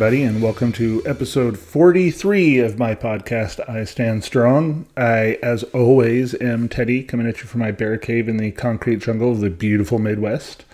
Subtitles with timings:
[0.00, 4.86] Everybody, and welcome to episode 43 of my podcast, I Stand Strong.
[4.96, 9.00] I, as always, am Teddy, coming at you from my bear cave in the concrete
[9.00, 10.64] jungle of the beautiful Midwest.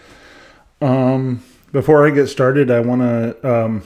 [0.81, 1.43] Um,
[1.73, 3.83] before I get started, I want to um,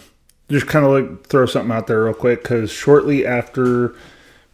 [0.50, 3.94] just kind of like throw something out there real quick because shortly after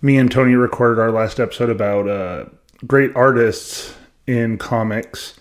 [0.02, 2.44] me and Tony recorded our last episode about uh,
[2.86, 3.92] great artists
[4.28, 5.34] in comics,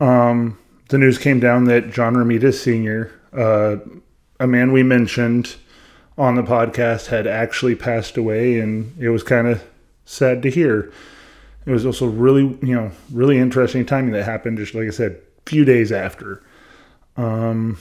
[0.00, 3.76] um, the news came down that John Romita Sr., uh,
[4.42, 5.54] a man we mentioned
[6.18, 9.64] on the podcast, had actually passed away, and it was kind of
[10.04, 10.92] sad to hear.
[11.64, 14.58] It was also really, you know, really interesting timing that happened.
[14.58, 16.42] Just like I said, a few days after.
[17.16, 17.78] Um,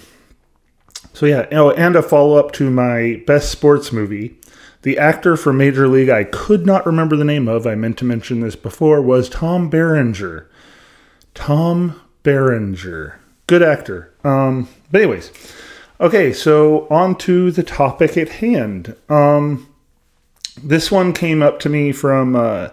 [1.14, 4.38] so yeah, oh, and a follow up to my best sports movie.
[4.84, 8.06] The actor for Major League I could not remember the name of, I meant to
[8.06, 10.50] mention this before, was Tom Berenger.
[11.34, 13.20] Tom Berenger.
[13.48, 14.14] Good actor.
[14.24, 15.32] Um, but anyways,
[16.02, 18.96] okay, so on to the topic at hand.
[19.08, 19.70] Um,
[20.62, 22.70] this one came up to me from uh,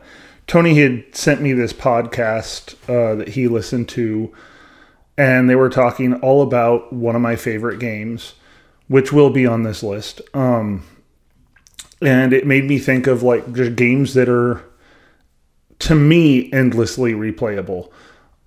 [0.47, 4.35] Tony had sent me this podcast uh, that he listened to,
[5.17, 8.35] and they were talking all about one of my favorite games,
[8.89, 10.23] which will be on this list.
[10.33, 10.85] Um,
[12.01, 14.65] and it made me think of like just games that are
[15.81, 17.91] to me endlessly replayable.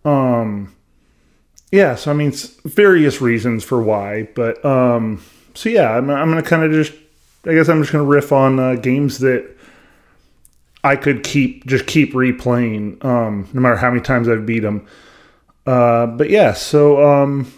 [0.03, 0.75] Um,
[1.71, 2.31] yeah, so I mean,
[2.65, 6.93] various reasons for why, but um, so yeah, I'm, I'm gonna kind of just,
[7.45, 9.49] I guess I'm just gonna riff on uh, games that
[10.83, 14.85] I could keep just keep replaying, um, no matter how many times I've beat them.
[15.65, 17.51] Uh, but yeah, so um,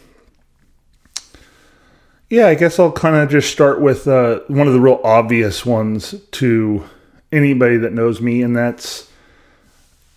[2.29, 5.65] yeah, I guess I'll kind of just start with uh, one of the real obvious
[5.65, 6.83] ones to
[7.31, 9.09] anybody that knows me, and that's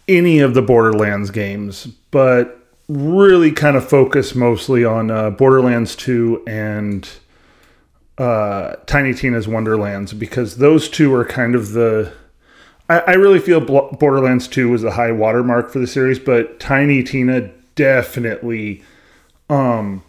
[0.09, 2.56] any of the Borderlands games, but
[2.89, 7.09] really kind of focus mostly on uh, Borderlands 2 and
[8.19, 12.13] uh, Tiny Tina's Wonderlands because those two are kind of the.
[12.89, 17.03] I, I really feel Borderlands 2 was the high watermark for the series, but Tiny
[17.03, 18.83] Tina definitely.
[19.49, 20.03] Um,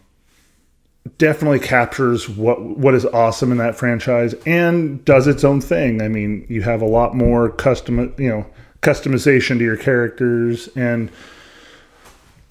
[1.17, 6.01] definitely captures what what is awesome in that franchise and does its own thing.
[6.01, 8.45] I mean, you have a lot more custom, you know,
[8.81, 11.09] customization to your characters and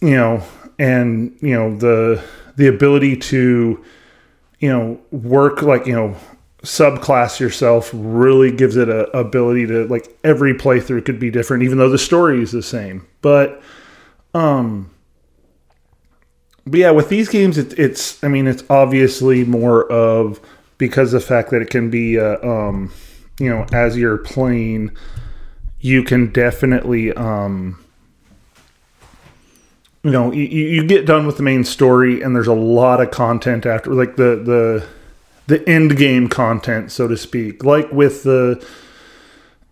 [0.01, 0.43] you know,
[0.79, 2.23] and you know the
[2.57, 3.83] the ability to
[4.61, 6.17] you know work like you know
[6.63, 11.79] subclass yourself really gives it a ability to like every playthrough could be different even
[11.79, 13.07] though the story is the same.
[13.21, 13.63] But
[14.35, 14.91] um
[16.67, 20.41] but yeah, with these games, it, it's I mean, it's obviously more of
[20.79, 22.93] because the fact that it can be, uh, um,
[23.39, 24.91] you know, as you're playing,
[25.79, 27.83] you can definitely, um,
[30.07, 33.11] you know, you, you get done with the main story, and there's a lot of
[33.11, 34.87] content after, like the the
[35.49, 37.65] the end game content, so to speak.
[37.65, 38.65] Like with the,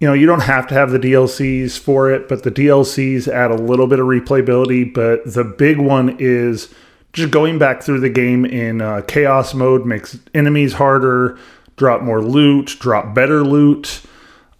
[0.00, 3.52] you know, you don't have to have the DLCs for it, but the DLCs add
[3.52, 4.92] a little bit of replayability.
[4.92, 6.74] But the big one is
[7.12, 11.38] just going back through the game in uh, chaos mode makes enemies harder,
[11.76, 14.00] drop more loot, drop better loot,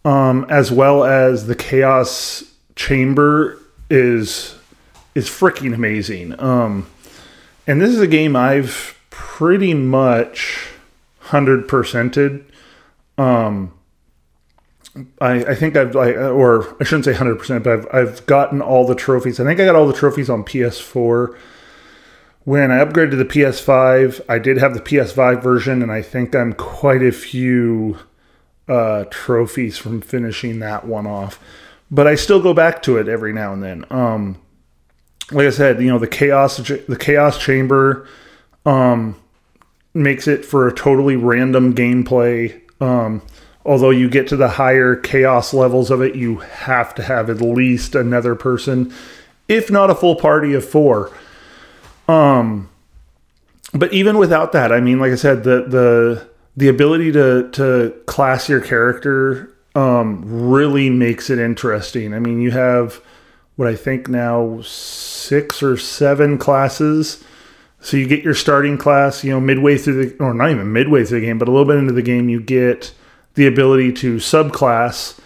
[0.05, 2.45] um, as well as the chaos
[2.77, 3.59] chamber
[3.91, 4.55] is
[5.15, 6.39] is freaking amazing.
[6.41, 6.89] Um,
[7.67, 10.69] and this is a game I've pretty much
[11.21, 12.45] hundred percented.
[13.17, 13.73] Um,
[15.21, 18.61] I, I think I've like, or I shouldn't say hundred percent, but I've I've gotten
[18.61, 19.41] all the trophies.
[19.41, 21.37] I think I got all the trophies on PS4
[22.45, 26.35] when I upgraded to the PS5, I did have the PS5 version, and I think
[26.35, 27.99] I'm quite a few
[28.69, 31.41] uh, trophies from finishing that one off.
[31.91, 33.85] But I still go back to it every now and then.
[33.91, 34.41] Um,
[35.31, 38.07] like I said, you know the chaos, the chaos chamber
[38.67, 39.17] um,
[39.93, 42.61] makes it for a totally random gameplay.
[42.81, 43.23] Um,
[43.65, 47.41] although you get to the higher chaos levels of it, you have to have at
[47.41, 48.93] least another person,
[49.49, 51.11] if not a full party of four.
[52.07, 52.69] Um,
[53.73, 57.95] but even without that, I mean, like I said, the the the ability to to
[58.07, 62.15] class your character um, really makes it interesting.
[62.15, 63.01] I mean, you have
[63.57, 67.23] what I think now six or seven classes.
[67.81, 71.05] So you get your starting class, you know, midway through the, or not even midway
[71.05, 72.93] through the game, but a little bit into the game, you get
[73.35, 75.19] the ability to subclass,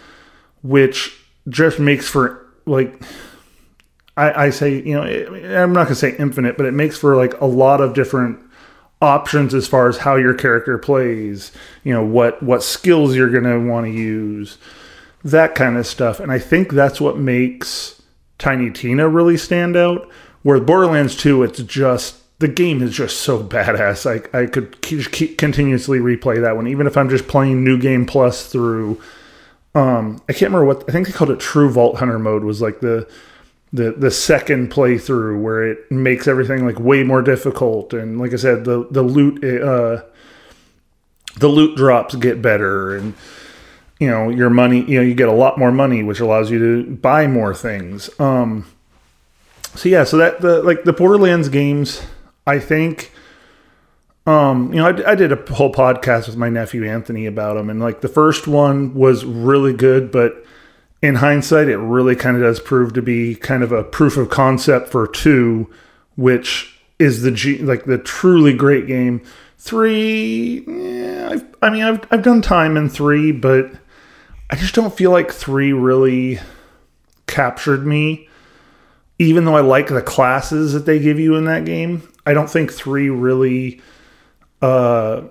[0.62, 1.16] which
[1.48, 3.02] just makes for like
[4.16, 7.16] I, I say, you know, I'm not going to say infinite, but it makes for
[7.16, 8.44] like a lot of different
[9.00, 11.52] options as far as how your character plays,
[11.84, 14.58] you know, what what skills you're going to want to use,
[15.22, 16.18] that kind of stuff.
[16.18, 17.97] And I think that's what makes
[18.38, 20.08] Tiny Tina really stand out.
[20.42, 24.06] Where Borderlands 2, it's just the game is just so badass.
[24.06, 27.78] I I could keep, keep continuously replay that one, even if I'm just playing New
[27.78, 29.00] Game Plus through.
[29.74, 31.40] Um, I can't remember what I think they called it.
[31.40, 33.08] True Vault Hunter mode was like the
[33.72, 38.36] the the second playthrough where it makes everything like way more difficult, and like I
[38.36, 40.02] said, the the loot uh,
[41.36, 43.14] the loot drops get better, and
[43.98, 44.82] you know your money.
[44.82, 48.08] You know you get a lot more money, which allows you to buy more things.
[48.20, 48.66] Um,
[49.74, 52.02] so yeah, so that the like the Borderlands games
[52.46, 53.12] I think,
[54.26, 57.70] um, you know, I, I did a whole podcast with my nephew Anthony about them,
[57.70, 60.44] and like the first one was really good, but
[61.02, 64.30] in hindsight, it really kind of does prove to be kind of a proof of
[64.30, 65.70] concept for two,
[66.16, 69.22] which is the G, like the truly great game.
[69.58, 73.70] Three, yeah, I've, I mean, I've I've done time in three, but
[74.50, 76.40] I just don't feel like three really
[77.26, 78.28] captured me.
[79.18, 82.48] Even though I like the classes that they give you in that game, I don't
[82.48, 83.80] think three really
[84.62, 85.22] uh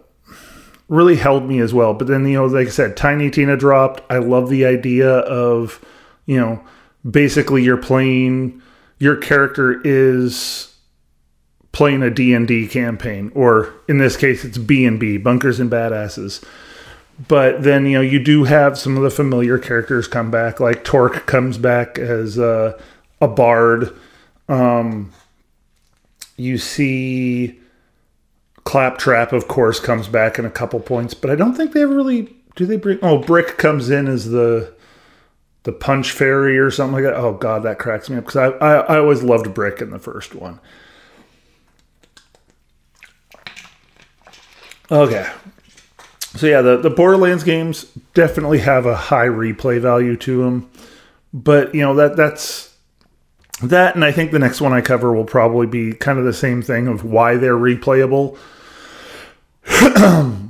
[0.89, 1.93] really held me as well.
[1.93, 4.01] But then, you know, like I said, Tiny Tina dropped.
[4.09, 5.83] I love the idea of,
[6.25, 6.63] you know,
[7.09, 8.61] basically you're playing
[8.99, 10.73] your character is
[11.71, 16.43] playing a D&D campaign or in this case it's B&B, Bunkers and Badasses.
[17.27, 20.83] But then, you know, you do have some of the familiar characters come back like
[20.83, 22.79] Torque comes back as uh,
[23.21, 23.95] a bard.
[24.47, 25.11] Um
[26.37, 27.59] you see
[28.63, 31.95] Claptrap, of course, comes back in a couple points, but I don't think they ever
[31.95, 32.65] really do.
[32.65, 34.73] They bring oh Brick comes in as the
[35.63, 37.15] the punch fairy or something like that.
[37.15, 39.99] Oh god, that cracks me up because I, I I always loved Brick in the
[39.99, 40.59] first one.
[44.91, 45.29] Okay,
[46.39, 50.69] so yeah, the the Borderlands games definitely have a high replay value to them,
[51.33, 52.67] but you know that that's
[53.61, 56.33] that and i think the next one i cover will probably be kind of the
[56.33, 58.37] same thing of why they're replayable.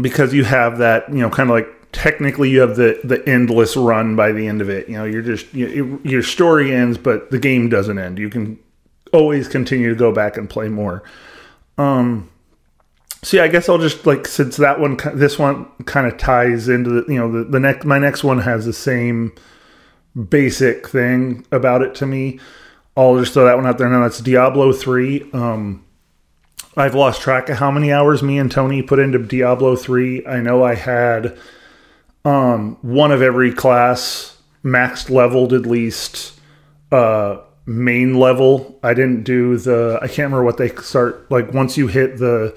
[0.00, 3.76] Because you have that you know kind of like technically you have the the endless
[3.76, 4.88] run by the end of it.
[4.88, 8.18] You know you're just you, your story ends but the game doesn't end.
[8.18, 8.58] You can
[9.12, 11.02] always continue to go back and play more.
[11.76, 12.30] Um
[13.30, 16.90] yeah i guess i'll just like since that one this one kind of ties into
[16.90, 19.32] the you know the, the next my next one has the same
[20.14, 22.38] basic thing about it to me.
[22.96, 24.02] I'll just throw that one out there now.
[24.02, 25.30] That's Diablo 3.
[25.32, 25.84] Um,
[26.76, 30.26] I've lost track of how many hours me and Tony put into Diablo 3.
[30.26, 31.38] I know I had
[32.24, 36.38] um, one of every class maxed leveled at least
[36.90, 38.78] uh, main level.
[38.82, 42.56] I didn't do the I can't remember what they start like once you hit the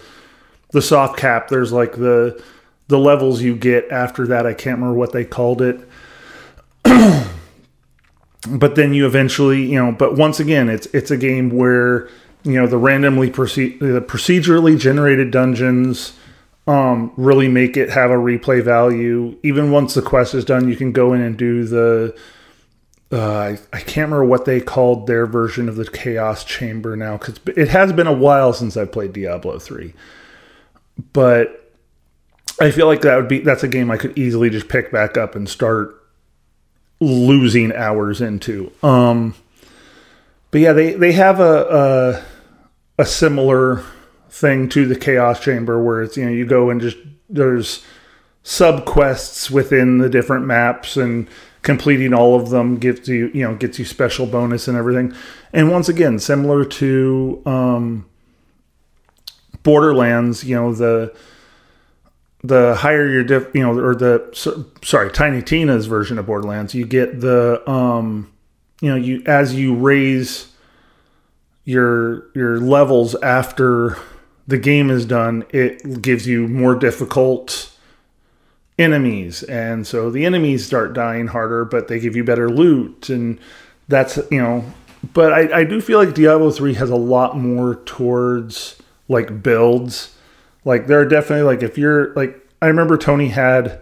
[0.75, 2.39] the soft cap there's like the
[2.88, 4.45] the levels you get after that.
[4.45, 5.80] I can't remember what they called it.
[8.50, 12.07] but then you eventually, you know, but once again, it's it's a game where
[12.44, 16.13] you know the randomly proce- the procedurally generated dungeons
[16.68, 19.38] um, really make it have a replay value.
[19.44, 22.15] Even once the quest is done, you can go in and do the.
[23.12, 27.17] Uh, I, I can't remember what they called their version of the Chaos Chamber now
[27.17, 29.94] because it has been a while since I played Diablo three,
[31.13, 31.73] but
[32.59, 35.17] I feel like that would be that's a game I could easily just pick back
[35.17, 36.01] up and start
[36.99, 38.71] losing hours into.
[38.81, 39.35] Um,
[40.51, 42.23] but yeah, they they have a,
[42.97, 43.83] a a similar
[44.29, 46.97] thing to the Chaos Chamber where it's you know you go and just
[47.29, 47.83] there's
[48.43, 51.27] sub quests within the different maps and
[51.63, 55.13] completing all of them gives you you know gets you special bonus and everything.
[55.51, 58.05] And once again, similar to um,
[59.65, 61.13] Borderlands, you know the
[62.48, 66.74] the higher your diff, you know, or the so, sorry, Tiny Tina's version of Borderlands,
[66.74, 68.31] you get the um,
[68.81, 70.48] you know, you as you raise
[71.65, 73.98] your your levels after
[74.48, 77.72] the game is done, it gives you more difficult
[78.77, 83.39] enemies, and so the enemies start dying harder, but they give you better loot, and
[83.88, 84.63] that's you know.
[85.13, 90.15] But I, I do feel like Diablo three has a lot more towards like builds
[90.65, 93.79] like there are definitely like if you're like I remember Tony had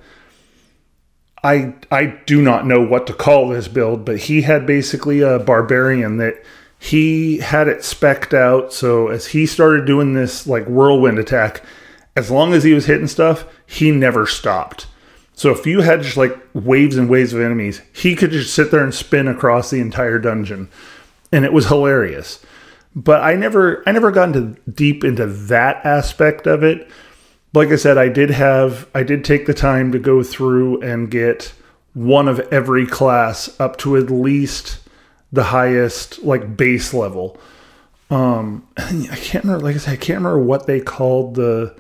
[1.43, 5.39] I I do not know what to call this build, but he had basically a
[5.39, 6.43] barbarian that
[6.77, 11.63] he had it specked out so as he started doing this like whirlwind attack,
[12.15, 14.87] as long as he was hitting stuff, he never stopped.
[15.35, 18.69] So if you had just like waves and waves of enemies, he could just sit
[18.69, 20.69] there and spin across the entire dungeon.
[21.31, 22.45] And it was hilarious
[22.95, 26.89] but I never I never got into deep into that aspect of it.
[27.53, 31.09] Like I said, I did have I did take the time to go through and
[31.09, 31.53] get
[31.93, 34.79] one of every class up to at least
[35.31, 37.39] the highest like base level.
[38.09, 39.65] Um, I can't remember.
[39.65, 41.75] Like I said, I can't remember what they called the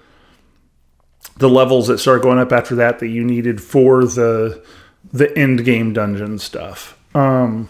[1.37, 4.63] the levels that start going up after that that you needed for the
[5.11, 6.97] the end game dungeon stuff.
[7.15, 7.69] Um,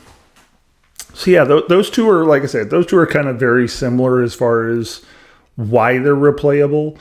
[1.14, 3.68] so yeah, th- those two are like I said, those two are kind of very
[3.68, 5.04] similar as far as
[5.56, 6.98] why they're replayable.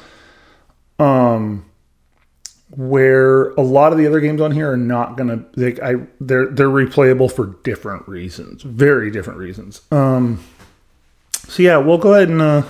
[0.99, 1.65] Um,
[2.77, 6.47] where a lot of the other games on here are not gonna they I they're
[6.47, 9.83] they're replayable for different reasons, very different reasons.
[9.91, 10.43] Um,
[11.33, 12.63] so yeah, we'll go ahead and uh,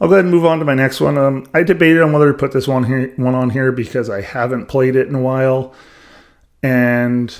[0.00, 1.18] I'll go ahead and move on to my next one.
[1.18, 4.20] Um, I debated on whether to put this one here one on here because I
[4.20, 5.74] haven't played it in a while,
[6.62, 7.36] and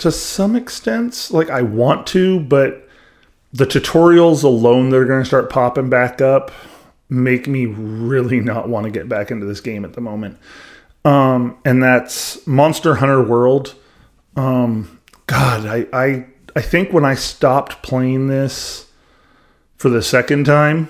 [0.00, 2.88] to some extent, like I want to, but
[3.52, 6.50] the tutorials alone that are going to start popping back up
[7.08, 10.38] make me really not want to get back into this game at the moment.
[11.04, 13.74] Um, and that's Monster Hunter World.
[14.36, 16.26] Um, God, I, I
[16.56, 18.88] I think when I stopped playing this
[19.76, 20.88] for the second time,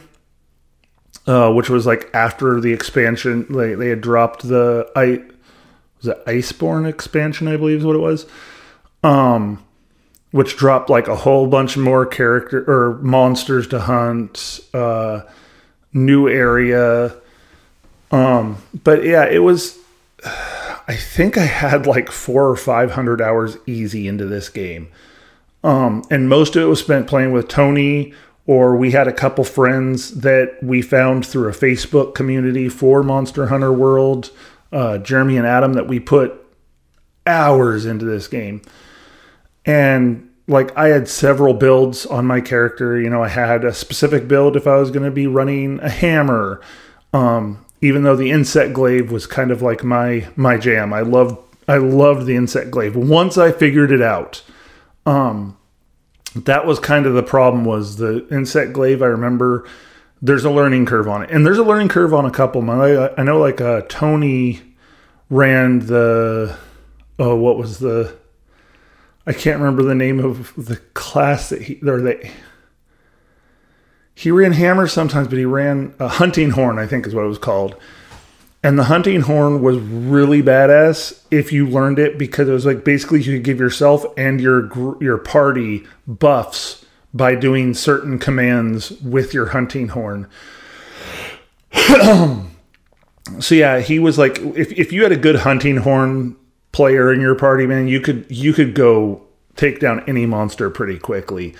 [1.26, 5.22] uh, which was like after the expansion, like they had dropped the I
[5.98, 8.26] was it Iceborne expansion, I believe is what it was.
[9.02, 9.64] Um,
[10.30, 14.60] which dropped like a whole bunch more character or monsters to hunt.
[14.72, 15.22] Uh,
[15.92, 17.14] new area.
[18.10, 19.78] Um, but yeah, it was.
[20.88, 24.88] I think I had like four or five hundred hours easy into this game,
[25.62, 28.12] um, and most of it was spent playing with Tony.
[28.46, 33.46] Or we had a couple friends that we found through a Facebook community for Monster
[33.46, 34.30] Hunter World,
[34.72, 36.34] uh, Jeremy and Adam, that we put
[37.26, 38.62] hours into this game.
[39.66, 43.00] And like I had several builds on my character.
[43.00, 45.90] You know, I had a specific build if I was going to be running a
[45.90, 46.60] hammer.
[47.12, 50.92] Um, even though the insect glaive was kind of like my my jam.
[50.92, 51.38] I loved
[51.68, 52.96] I loved the insect glaive.
[52.96, 54.42] Once I figured it out,
[55.06, 55.56] um,
[56.34, 57.64] that was kind of the problem.
[57.64, 59.02] Was the insect glaive?
[59.02, 59.66] I remember
[60.20, 62.68] there's a learning curve on it, and there's a learning curve on a couple.
[62.70, 64.60] I, I know like uh, Tony
[65.30, 66.56] ran the
[67.18, 68.16] oh what was the
[69.26, 72.30] I can't remember the name of the class that he or they
[74.14, 77.28] he ran hammers sometimes, but he ran a hunting horn, I think is what it
[77.28, 77.74] was called.
[78.62, 82.84] And the hunting horn was really badass if you learned it because it was like
[82.84, 84.68] basically you could give yourself and your
[85.00, 86.84] your party buffs
[87.14, 90.28] by doing certain commands with your hunting horn.
[91.72, 96.36] so yeah, he was like if if you had a good hunting horn
[96.72, 99.22] player in your party, man, you could you could go
[99.56, 101.54] take down any monster pretty quickly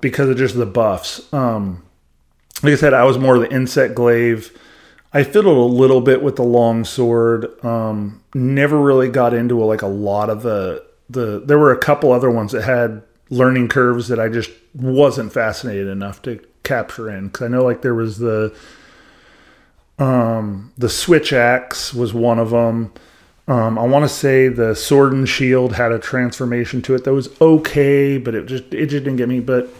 [0.00, 1.32] because of just the buffs.
[1.32, 1.84] Um,
[2.62, 4.56] like I said, I was more the insect glaive.
[5.12, 7.64] I fiddled a little bit with the long sword.
[7.64, 11.42] Um, never really got into a, like a lot of the the.
[11.44, 15.88] There were a couple other ones that had learning curves that I just wasn't fascinated
[15.88, 18.54] enough to capture in because I know like there was the
[19.98, 22.92] um the switch axe was one of them
[23.48, 27.14] um, I want to say the Sword and Shield had a transformation to it that
[27.14, 29.40] was okay, but it just it just didn't get me.
[29.40, 29.70] But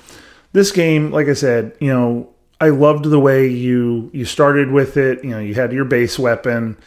[0.52, 2.30] this game, like I said, you know,
[2.62, 5.22] I loved the way you you started with it.
[5.22, 6.78] You know, you had your base weapon,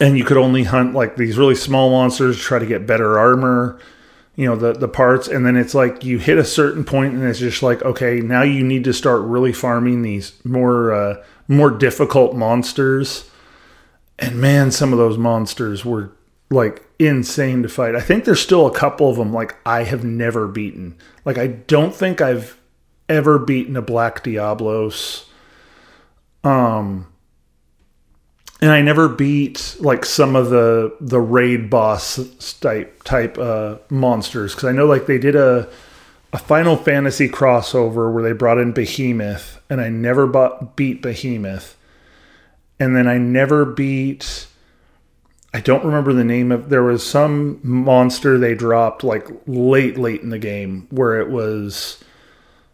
[0.00, 3.78] and you could only hunt like these really small monsters, try to get better armor.
[4.34, 7.22] You know the the parts, and then it's like you hit a certain point, and
[7.22, 11.70] it's just like okay, now you need to start really farming these more uh, more
[11.70, 13.30] difficult monsters
[14.18, 16.12] and man, some of those monsters were
[16.50, 17.94] like insane to fight.
[17.94, 20.96] I think there's still a couple of them like I have never beaten.
[21.24, 22.58] Like I don't think I've
[23.08, 25.26] ever beaten a Black Diablos.
[26.42, 27.06] Um
[28.60, 32.16] and I never beat like some of the the raid boss
[32.60, 35.68] type type uh monsters cuz I know like they did a
[36.32, 41.77] a Final Fantasy crossover where they brought in Behemoth and I never bought, beat Behemoth
[42.80, 44.46] and then I never beat.
[45.52, 46.68] I don't remember the name of.
[46.68, 52.02] There was some monster they dropped like late, late in the game where it was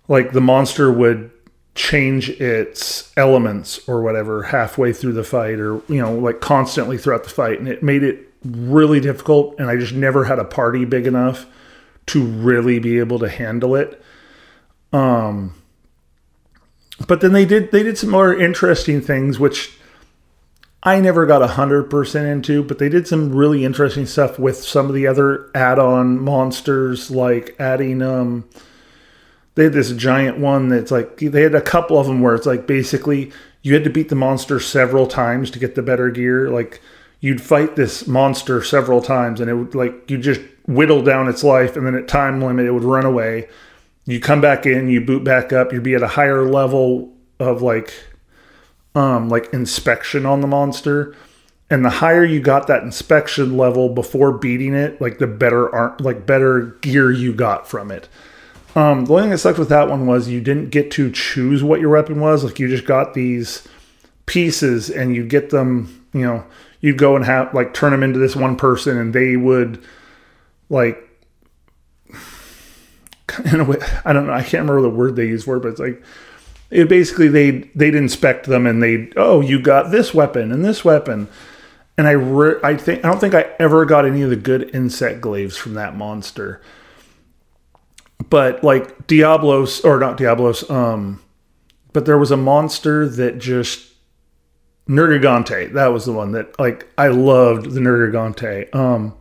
[0.08, 1.30] like the monster would
[1.74, 7.24] change its elements or whatever halfway through the fight or you know like constantly throughout
[7.24, 10.84] the fight and it made it really difficult and I just never had a party
[10.84, 11.46] big enough
[12.06, 14.00] to really be able to handle it
[14.92, 15.52] um
[17.08, 19.76] but then they did they did some more interesting things which
[20.86, 24.94] I never got 100% into, but they did some really interesting stuff with some of
[24.94, 28.46] the other add on monsters, like adding, um,
[29.54, 32.44] they had this giant one that's like, they had a couple of them where it's
[32.44, 36.50] like basically you had to beat the monster several times to get the better gear.
[36.50, 36.82] Like
[37.20, 41.42] you'd fight this monster several times and it would like, you just whittle down its
[41.42, 43.48] life and then at time limit it would run away.
[44.04, 47.10] you come back in, you boot back up, you'd be at a higher level
[47.40, 47.94] of like
[48.94, 51.14] um like inspection on the monster.
[51.70, 55.96] And the higher you got that inspection level before beating it, like the better ar-
[55.98, 58.08] like better gear you got from it.
[58.76, 61.62] Um, the only thing that sucked with that one was you didn't get to choose
[61.62, 62.44] what your weapon was.
[62.44, 63.66] Like you just got these
[64.26, 66.44] pieces and you get them, you know,
[66.80, 69.82] you'd go and have like turn them into this one person and they would
[70.68, 70.98] like
[73.52, 75.60] in a way, I don't know, I can't remember the word they use for it,
[75.60, 76.02] but it's like
[76.70, 80.84] it basically they'd they'd inspect them and they'd oh you got this weapon and this
[80.84, 81.28] weapon
[81.96, 84.74] and I re- I think I don't think I ever got any of the good
[84.74, 86.60] insect glaives from that monster
[88.30, 91.20] but like Diablos or not Diablos, um,
[91.92, 93.92] but there was a monster that just
[94.88, 95.72] Nergigante.
[95.72, 98.74] That was the one that like I loved the Nergigante.
[98.74, 99.14] Um,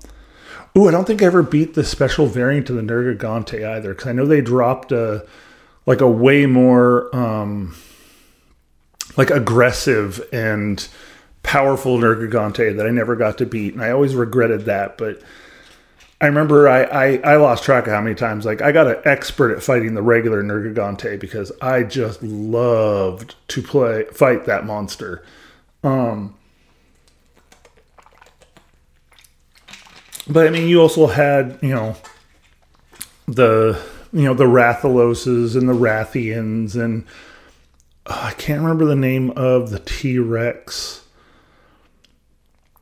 [0.77, 4.07] ooh, I don't think I ever beat the special variant of the Nergigante either because
[4.07, 5.25] I know they dropped a
[5.85, 7.75] like a way more um,
[9.17, 10.87] like aggressive and
[11.43, 15.21] powerful Nergigante that I never got to beat, and I always regretted that, but
[16.23, 18.45] I remember I, I, I, lost track of how many times.
[18.45, 23.61] Like I got an expert at fighting the regular Nergigante because I just loved to
[23.61, 25.21] play fight that monster.
[25.83, 26.35] Um,
[30.25, 31.97] but I mean, you also had you know
[33.27, 33.77] the
[34.13, 37.05] you know the Rathaloses and the Rathians and
[38.05, 41.03] uh, I can't remember the name of the T Rex.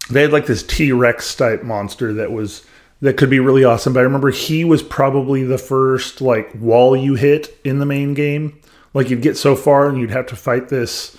[0.09, 2.65] They had like this T Rex type monster that was
[3.01, 3.93] that could be really awesome.
[3.93, 8.13] But I remember he was probably the first like wall you hit in the main
[8.13, 8.59] game.
[8.93, 11.17] Like you'd get so far and you'd have to fight this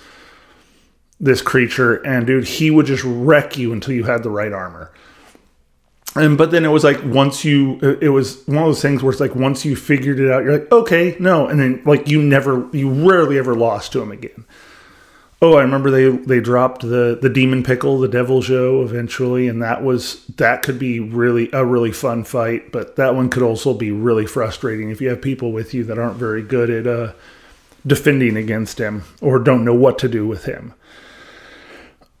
[1.19, 4.91] this creature, and dude, he would just wreck you until you had the right armor.
[6.15, 9.11] And but then it was like once you, it was one of those things where
[9.11, 12.21] it's like once you figured it out, you're like, okay, no, and then like you
[12.21, 14.45] never, you rarely ever lost to him again.
[15.41, 19.83] Oh, I remember they they dropped the the demon pickle, the Deviljho eventually, and that
[19.83, 23.91] was that could be really a really fun fight, but that one could also be
[23.91, 27.11] really frustrating if you have people with you that aren't very good at uh,
[27.85, 30.73] defending against him or don't know what to do with him.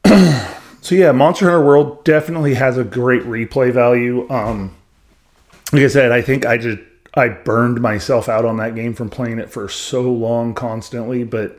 [0.83, 4.29] so yeah, Monster Hunter World definitely has a great replay value.
[4.29, 4.75] Um,
[5.71, 6.79] like I said, I think I just
[7.13, 11.57] I burned myself out on that game from playing it for so long constantly, but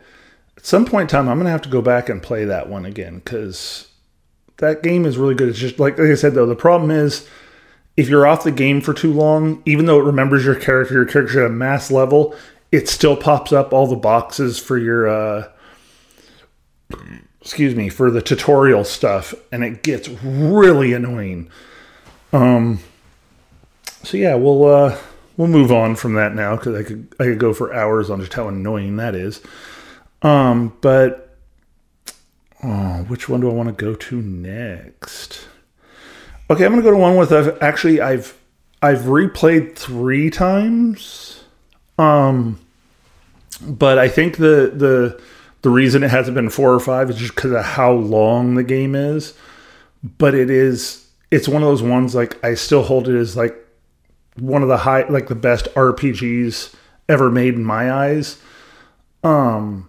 [0.58, 2.84] at some point in time, I'm to have to go back and play that one
[2.84, 3.88] again because
[4.58, 5.48] that game is really good.
[5.48, 7.26] It's just like, like I said, though, the problem is
[7.96, 11.06] if you're off the game for too long, even though it remembers your character, your
[11.06, 12.36] character at a mass level,
[12.70, 15.48] it still pops up all the boxes for your, uh,
[17.44, 21.50] excuse me, for the tutorial stuff, and it gets really annoying.
[22.32, 22.80] Um,
[24.02, 24.98] so yeah, we'll uh,
[25.36, 28.20] we'll move on from that now because I could I could go for hours on
[28.20, 29.42] just how annoying that is.
[30.22, 31.36] Um, but
[32.62, 35.46] oh, which one do I want to go to next?
[36.48, 38.38] Okay, I'm gonna go to one with I've actually I've
[38.80, 41.44] I've replayed three times.
[41.98, 42.58] Um,
[43.60, 45.20] but I think the the
[45.64, 48.62] the reason it hasn't been four or five is just because of how long the
[48.62, 49.32] game is.
[50.18, 53.56] But it is it's one of those ones like I still hold it as like
[54.38, 56.74] one of the high like the best RPGs
[57.08, 58.36] ever made in my eyes.
[59.22, 59.88] Um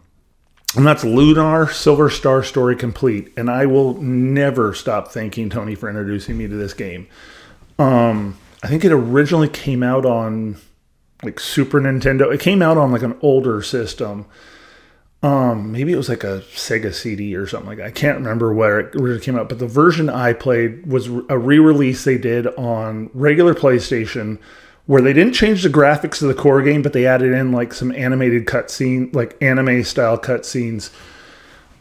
[0.78, 3.34] and that's Lunar Silver Star Story Complete.
[3.36, 7.08] And I will never stop thanking Tony for introducing me to this game.
[7.80, 10.58] Um, I think it originally came out on
[11.24, 12.34] like Super Nintendo.
[12.34, 14.26] It came out on like an older system.
[15.24, 17.88] Um, maybe it was like a Sega CD or something like that.
[17.88, 21.38] I can't remember where it originally came out, but the version I played was a
[21.38, 24.38] re-release they did on regular PlayStation
[24.86, 27.74] where they didn't change the graphics of the core game, but they added in like
[27.74, 30.92] some animated cutscene, like anime style cutscenes.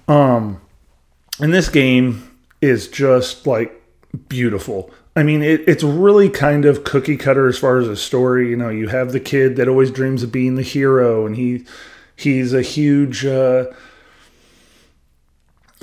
[0.08, 0.60] Um,
[1.38, 2.30] and this game
[2.62, 3.82] is just like
[4.28, 4.90] beautiful.
[5.16, 8.48] I mean, it, it's really kind of cookie cutter as far as a story.
[8.48, 11.64] You know, you have the kid that always dreams of being the hero, and he
[12.16, 13.24] he's a huge.
[13.24, 13.66] Uh,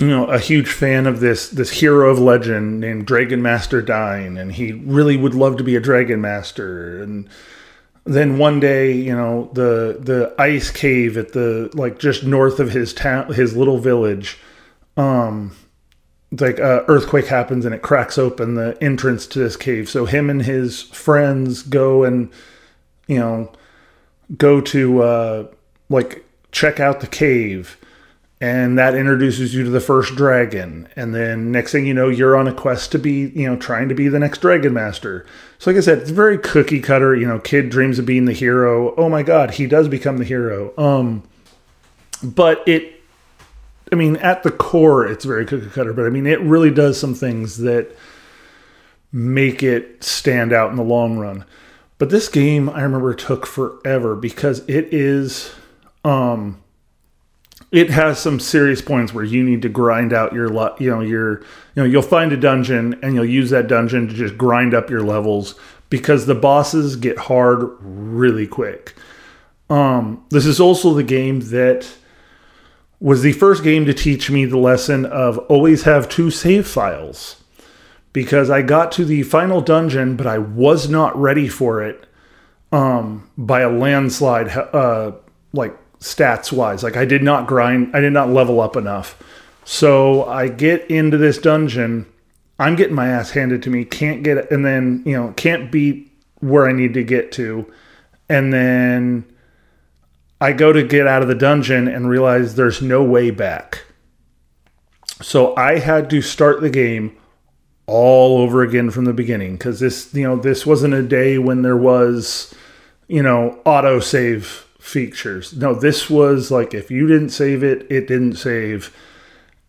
[0.02, 4.36] you know a huge fan of this this hero of legend named Dragon Master Dyne,
[4.36, 7.00] and he really would love to be a Dragon Master.
[7.00, 7.28] And
[8.04, 12.70] then one day, you know, the the ice cave at the like just north of
[12.70, 14.38] his town, his little village,
[14.96, 15.56] um,
[16.32, 19.88] like a earthquake happens and it cracks open the entrance to this cave.
[19.88, 22.28] So him and his friends go and
[23.06, 23.52] you know
[24.36, 25.46] go to uh,
[25.92, 27.78] like check out the cave
[28.42, 30.88] and that introduces you to the first dragon.
[30.96, 33.88] And then next thing you know you're on a quest to be you know trying
[33.88, 35.24] to be the next dragon master.
[35.60, 38.32] So like i said it's very cookie cutter you know kid dreams of being the
[38.32, 38.96] hero.
[38.96, 40.76] Oh my god he does become the hero.
[40.76, 41.22] Um
[42.20, 43.00] but it
[43.92, 46.98] i mean at the core it's very cookie cutter but i mean it really does
[46.98, 47.96] some things that
[49.12, 51.44] make it stand out in the long run.
[51.96, 55.54] But this game i remember took forever because it is
[56.04, 56.62] um
[57.70, 61.40] it has some serious points where you need to grind out your you know your
[61.40, 64.90] you know you'll find a dungeon and you'll use that dungeon to just grind up
[64.90, 68.94] your levels because the bosses get hard really quick.
[69.68, 71.86] Um, this is also the game that
[73.00, 77.42] was the first game to teach me the lesson of always have two save files
[78.12, 82.06] because I got to the final dungeon, but I was not ready for it
[82.70, 85.12] um, by a landslide, uh,
[85.52, 86.82] like stats wise.
[86.82, 89.20] Like I did not grind, I did not level up enough.
[89.64, 92.06] So I get into this dungeon.
[92.58, 96.12] I'm getting my ass handed to me, can't get and then, you know, can't beat
[96.40, 97.72] where I need to get to.
[98.28, 99.24] And then
[100.40, 103.84] I go to get out of the dungeon and realize there's no way back.
[105.20, 107.16] So I had to start the game
[107.86, 111.62] all over again from the beginning because this, you know, this wasn't a day when
[111.62, 112.52] there was,
[113.06, 115.56] you know, auto save features.
[115.56, 118.94] No, this was like if you didn't save it, it didn't save,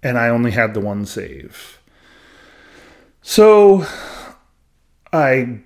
[0.02, 1.80] and I only had the one save.
[3.21, 3.86] So
[5.13, 5.60] I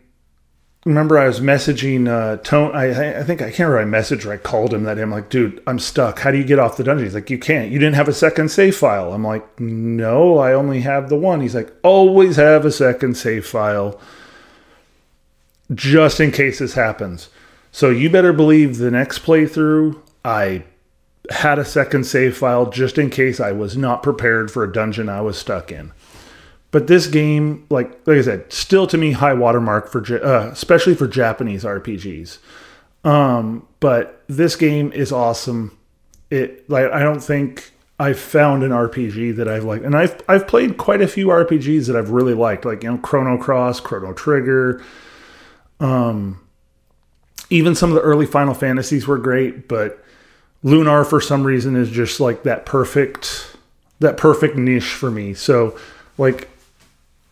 [0.85, 2.75] remember I was messaging uh, Tone.
[2.75, 5.29] I, I think I can't remember I messaged or I called him that I'm like,
[5.29, 6.19] dude, I'm stuck.
[6.19, 7.05] How do you get off the dungeon?
[7.05, 7.71] He's like, you can't.
[7.71, 9.13] You didn't have a second save file.
[9.13, 11.41] I'm like, no, I only have the one.
[11.41, 13.99] He's like, always have a second save file
[15.73, 17.29] just in case this happens.
[17.77, 20.63] So you better believe the next playthrough, I
[21.29, 25.09] had a second save file just in case I was not prepared for a dungeon
[25.09, 25.91] I was stuck in.
[26.71, 30.95] But this game, like like I said, still to me high watermark for uh, especially
[30.95, 32.39] for Japanese RPGs.
[33.03, 35.77] Um, but this game is awesome.
[36.31, 40.47] It like I don't think I've found an RPG that I've liked, and I've I've
[40.47, 44.13] played quite a few RPGs that I've really liked, like you know Chrono Cross, Chrono
[44.13, 44.83] Trigger.
[45.79, 46.39] Um,
[47.49, 50.03] even some of the early Final Fantasies were great, but
[50.63, 53.55] Lunar for some reason is just like that perfect
[53.99, 55.33] that perfect niche for me.
[55.33, 55.77] So
[56.17, 56.49] like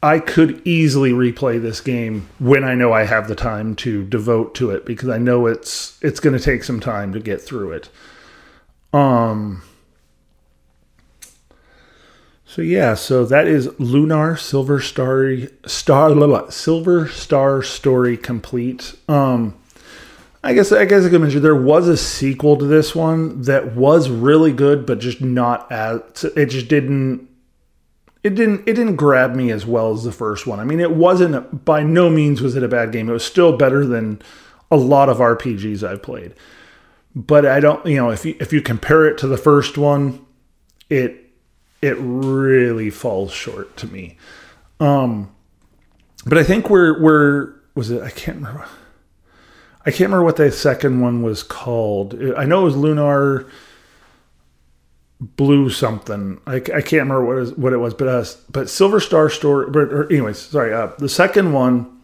[0.01, 4.53] I could easily replay this game when I know I have the time to devote
[4.55, 7.71] to it because I know it's it's going to take some time to get through
[7.71, 7.89] it.
[8.93, 9.63] Um
[12.45, 18.95] So yeah, so that is Lunar Silver Starry Star Silver Star Story complete.
[19.09, 19.55] Um
[20.45, 23.75] I guess I guess I could mention there was a sequel to this one that
[23.75, 26.01] was really good, but just not as
[26.35, 27.27] it just didn't
[28.21, 30.59] it didn't it didn't grab me as well as the first one.
[30.59, 33.09] I mean, it wasn't by no means was it a bad game.
[33.09, 34.21] It was still better than
[34.69, 36.35] a lot of RPGs I've played.
[37.15, 40.23] But I don't, you know, if you if you compare it to the first one,
[40.91, 41.27] it
[41.81, 44.17] it really falls short to me.
[44.79, 45.33] Um
[46.23, 48.67] but I think we're we're was it I can't remember
[49.85, 52.15] I can't remember what the second one was called.
[52.35, 53.45] I know it was Lunar
[55.19, 56.39] blue something.
[56.45, 59.29] I, I can't remember what it was, what it was, but uh, but Silver Star
[59.29, 59.69] Story.
[59.69, 60.73] But or anyways, sorry.
[60.73, 62.01] Uh, the second one,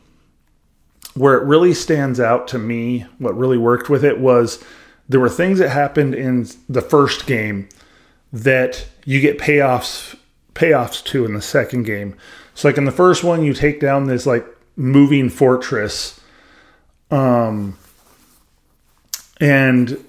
[1.13, 4.63] where it really stands out to me, what really worked with it was
[5.09, 7.67] there were things that happened in the first game
[8.31, 10.17] that you get payoffs
[10.53, 12.15] payoffs to in the second game.
[12.53, 16.20] So like in the first one, you take down this like moving fortress,
[17.11, 17.77] um,
[19.39, 20.03] and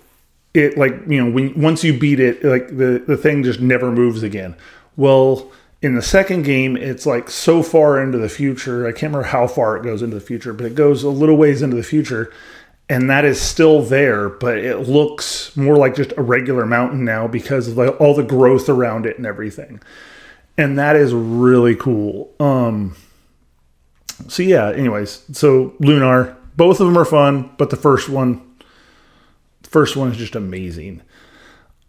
[0.54, 3.90] it like you know when once you beat it like the the thing just never
[3.90, 4.56] moves again.
[4.96, 9.26] Well in the second game it's like so far into the future i can't remember
[9.26, 11.82] how far it goes into the future but it goes a little ways into the
[11.82, 12.32] future
[12.88, 17.26] and that is still there but it looks more like just a regular mountain now
[17.26, 19.80] because of like all the growth around it and everything.
[20.58, 22.30] And that is really cool.
[22.38, 22.94] Um
[24.28, 28.52] so yeah anyways so lunar both of them are fun but the first one
[29.72, 31.00] First one is just amazing.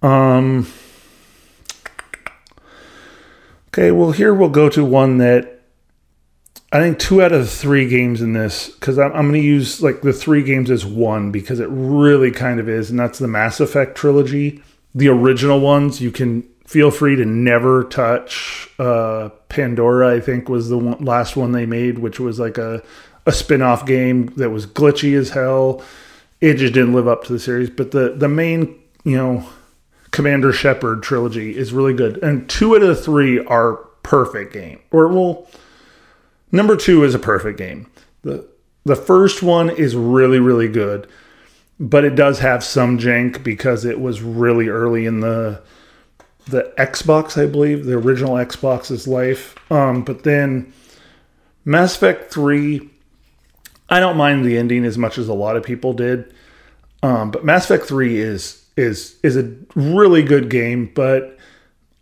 [0.02, 0.68] Um,
[3.68, 5.64] okay, well, here we'll go to one that
[6.72, 9.46] I think two out of the three games in this, because I'm, I'm going to
[9.46, 13.20] use like the three games as one because it really kind of is, and that's
[13.20, 14.64] the Mass Effect trilogy.
[14.96, 18.70] The original ones, you can feel free to never touch.
[18.80, 22.82] Uh, Pandora, I think, was the one, last one they made, which was like a,
[23.26, 25.84] a spin off game that was glitchy as hell
[26.44, 27.70] it just didn't live up to the series.
[27.70, 29.48] But the the main you know
[30.12, 34.82] Commander Shepard trilogy is really good, and two out of the three are perfect game.
[34.92, 35.48] Or well,
[36.52, 37.90] number two is a perfect game.
[38.24, 38.46] the
[38.84, 41.08] The first one is really really good,
[41.80, 45.62] but it does have some jank because it was really early in the
[46.48, 49.56] the Xbox, I believe, the original Xbox's life.
[49.72, 50.74] Um, but then
[51.64, 52.90] Mass Effect three,
[53.94, 56.34] I don't mind the ending as much as a lot of people did.
[57.04, 61.38] Um, but Mass Effect three is is is a really good game, but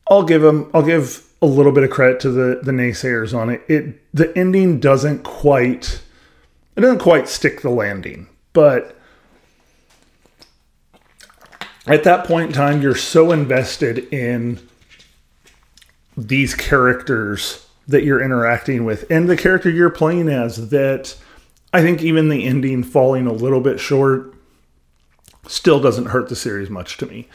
[0.10, 3.50] I'll give them I'll give a little bit of credit to the the naysayers on
[3.50, 3.64] it.
[3.68, 6.02] It the ending doesn't quite
[6.78, 8.98] it doesn't quite stick the landing, but
[11.88, 14.66] at that point in time you're so invested in
[16.16, 21.18] these characters that you're interacting with and the character you're playing as that
[21.74, 24.34] I think even the ending falling a little bit short
[25.48, 27.28] still doesn't hurt the series much to me.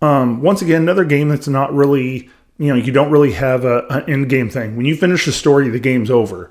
[0.00, 3.86] Um, once again, another game that's not really, you know, you don't really have a,
[3.88, 4.76] an end game thing.
[4.76, 6.50] When you finish the story, the game's over.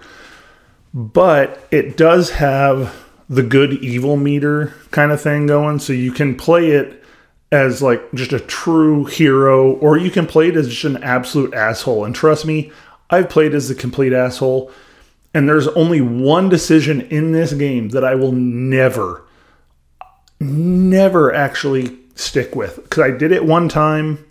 [0.93, 2.95] But it does have
[3.30, 7.03] the good evil meter kind of thing going, so you can play it
[7.51, 11.53] as like just a true hero, or you can play it as just an absolute
[11.53, 12.06] asshole.
[12.06, 12.71] And trust me,
[13.10, 14.71] I've played as the complete asshole.
[15.38, 19.23] And there's only one decision in this game that I will never
[20.39, 24.26] never actually stick with because I did it one time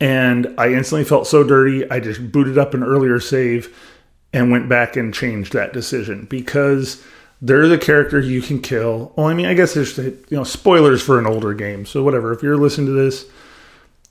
[0.00, 1.90] and I instantly felt so dirty.
[1.90, 3.76] I just booted up an earlier save
[4.32, 7.04] and went back and changed that decision because
[7.42, 9.12] there's a character you can kill.
[9.16, 12.32] Well, I mean, I guess there's you know spoilers for an older game, so whatever.
[12.32, 13.26] If you're listening to this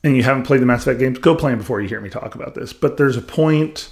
[0.03, 2.09] and you haven't played the Mass Effect games, go play them before you hear me
[2.09, 2.73] talk about this.
[2.73, 3.87] But there's a point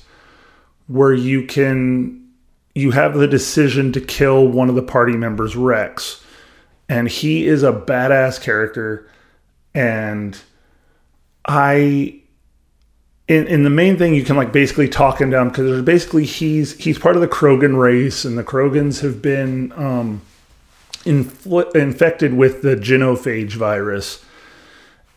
[0.88, 2.22] where you can
[2.74, 6.24] you have the decision to kill one of the party members, Wrex,
[6.90, 9.10] and he is a badass character.
[9.74, 10.38] And
[11.48, 12.20] i
[13.28, 16.26] in, in the main thing you can like basically talk him down because there's basically
[16.26, 20.22] he's he's part of the krogan race and the krogans have been um
[21.06, 24.24] infl- infected with the genophage virus.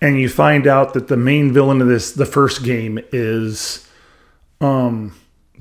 [0.00, 3.86] And you find out that the main villain of this the first game is
[4.60, 5.14] um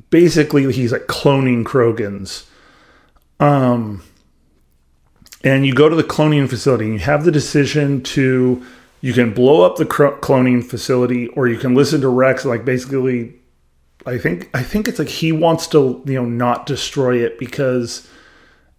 [0.10, 2.45] basically he's like cloning krogans
[3.39, 4.01] um
[5.43, 8.63] and you go to the cloning facility and you have the decision to
[9.01, 13.33] you can blow up the cloning facility or you can listen to Wrex like basically
[14.07, 18.07] I think I think it's like he wants to you know not destroy it because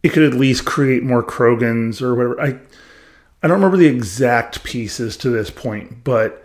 [0.02, 2.40] it could at least create more Krogans or whatever.
[2.40, 2.58] I
[3.42, 6.44] I don't remember the exact pieces to this point, but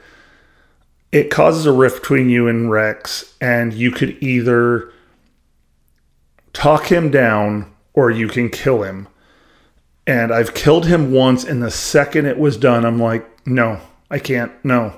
[1.14, 4.92] it causes a rift between you and Wrex, and you could either
[6.52, 9.08] talk him down or you can kill him
[10.06, 11.44] and I've killed him once.
[11.44, 14.94] And the second it was done, I'm like, no, I can't, no.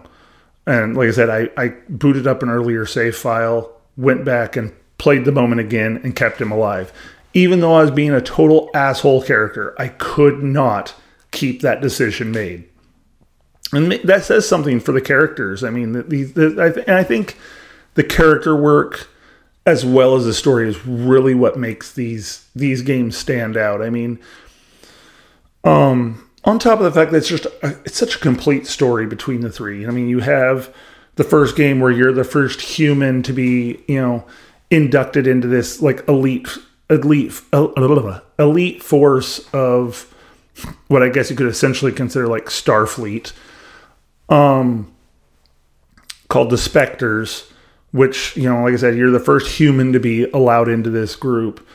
[0.66, 4.74] And like I said, I, I booted up an earlier save file, went back and
[4.98, 6.92] played the moment again and kept him alive.
[7.34, 10.96] Even though I was being a total asshole character, I could not
[11.32, 12.68] keep that decision made.
[13.74, 15.64] And that says something for the characters.
[15.64, 17.38] I mean, the, the, and I think
[17.96, 19.08] the character work
[19.66, 23.82] as well as the story is really what makes these these games stand out.
[23.82, 24.20] I mean,
[25.64, 29.08] um, on top of the fact that it's just a, it's such a complete story
[29.08, 29.88] between the three.
[29.88, 30.74] I mean, you have
[31.16, 34.26] the first game where you're the first human to be, you know,
[34.70, 36.50] inducted into this like elite
[36.90, 37.42] elite
[38.38, 40.14] elite force of
[40.88, 43.34] what I guess you could essentially consider like Starfleet,
[44.30, 44.94] um,
[46.28, 47.52] called the Spectres,
[47.92, 51.16] which you know, like I said, you're the first human to be allowed into this
[51.16, 51.66] group.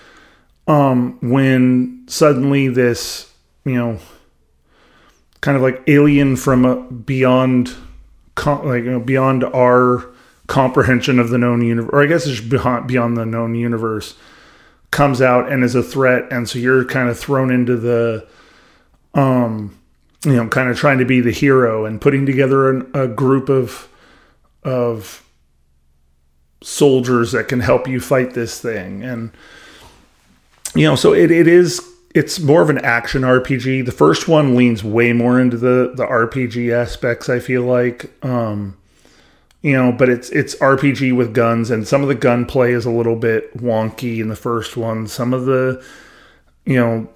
[0.66, 3.30] Um, when suddenly this
[3.64, 3.98] you know,
[5.40, 7.74] kind of like alien from a beyond,
[8.44, 10.06] like you know, beyond our
[10.46, 14.16] comprehension of the known universe, or I guess it's beyond beyond the known universe,
[14.90, 18.26] comes out and is a threat, and so you're kind of thrown into the,
[19.14, 19.76] um,
[20.24, 23.48] you know, kind of trying to be the hero and putting together an, a group
[23.48, 23.88] of,
[24.62, 25.24] of
[26.62, 29.32] soldiers that can help you fight this thing, and
[30.74, 31.80] you know, so it, it is
[32.14, 33.86] it's more of an action RPG.
[33.86, 37.28] The first one leans way more into the the RPG aspects.
[37.28, 38.76] I feel like, um,
[39.62, 42.90] you know, but it's it's RPG with guns, and some of the gunplay is a
[42.90, 45.06] little bit wonky in the first one.
[45.06, 45.84] Some of the,
[46.64, 47.08] you know,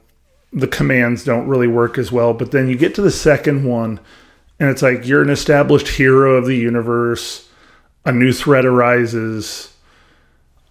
[0.54, 2.32] the commands don't really work as well.
[2.32, 4.00] But then you get to the second one,
[4.60, 7.48] and it's like you're an established hero of the universe.
[8.06, 9.74] A new threat arises.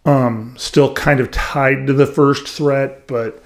[0.05, 3.41] Um, still kind of tied to the first threat, but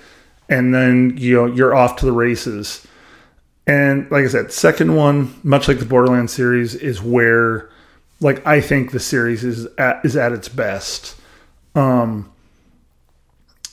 [0.50, 2.86] and then you know you're off to the races
[3.65, 7.69] And like I said, second one, much like the Borderlands series, is where
[8.21, 11.15] like I think the series is at is at its best.
[11.76, 12.32] Um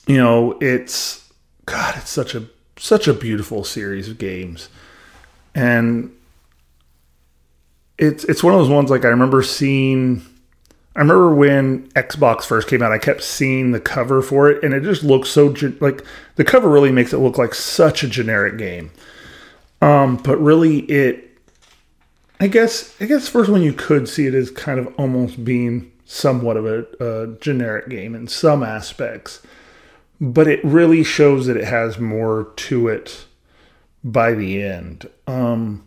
[0.06, 1.32] you know, it's
[1.66, 2.44] God, it's such a
[2.78, 4.68] such a beautiful series of games.
[5.54, 6.14] And
[7.98, 10.24] it's it's one of those ones like I remember seeing
[10.96, 14.72] I remember when Xbox first came out, I kept seeing the cover for it, and
[14.72, 16.04] it just looks so ge- like
[16.36, 18.92] the cover really makes it look like such a generic game.
[19.82, 21.36] Um, but really, it,
[22.38, 25.90] I guess, I guess first one you could see it as kind of almost being
[26.04, 29.42] somewhat of a, a generic game in some aspects,
[30.20, 33.26] but it really shows that it has more to it
[34.02, 35.08] by the end.
[35.26, 35.86] Um,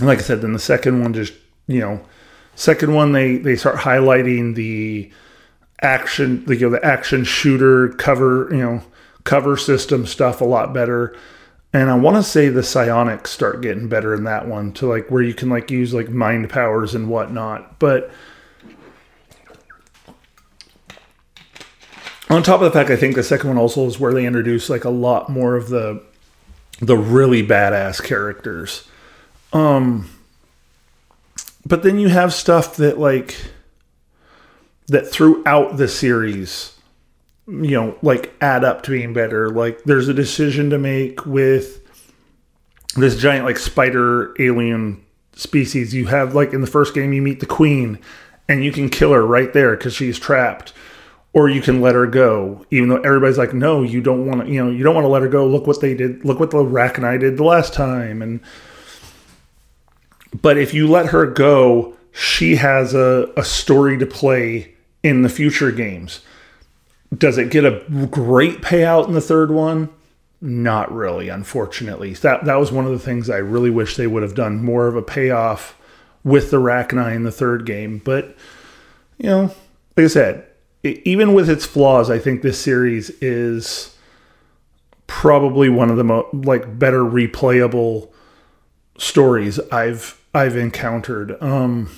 [0.00, 1.34] like I said, then the second one just
[1.66, 2.04] you know
[2.60, 5.10] Second one, they they start highlighting the
[5.80, 8.82] action, the you know, the action shooter cover, you know,
[9.24, 11.16] cover system stuff a lot better.
[11.72, 15.10] And I want to say the psionics start getting better in that one to like
[15.10, 17.78] where you can like use like mind powers and whatnot.
[17.78, 18.10] But
[22.30, 24.70] on top of the fact, I think the second one also is where they introduce
[24.70, 26.02] like a lot more of the
[26.80, 28.88] the really badass characters.
[29.52, 30.08] Um,
[31.66, 33.36] but then you have stuff that like
[34.86, 36.76] that throughout the series
[37.50, 39.50] you know like add up to being better.
[39.50, 41.80] Like there's a decision to make with
[42.96, 45.94] this giant like spider alien species.
[45.94, 47.98] You have like in the first game you meet the queen
[48.48, 50.72] and you can kill her right there because she's trapped
[51.32, 54.52] or you can let her go even though everybody's like no you don't want to
[54.52, 56.50] you know you don't want to let her go look what they did look what
[56.50, 58.40] the Rachni did the last time and
[60.38, 65.28] but if you let her go, she has a, a story to play in the
[65.28, 66.20] future games.
[67.16, 69.88] Does it get a great payout in the third one?
[70.40, 72.14] Not really, unfortunately.
[72.14, 74.86] That that was one of the things I really wish they would have done more
[74.86, 75.76] of a payoff
[76.24, 78.00] with the Rachni in the third game.
[78.02, 78.36] But
[79.18, 79.42] you know,
[79.96, 80.46] like I said,
[80.82, 83.96] it, even with its flaws, I think this series is
[85.06, 88.10] probably one of the mo- like better replayable
[88.98, 91.40] stories I've I've encountered.
[91.42, 91.90] Um,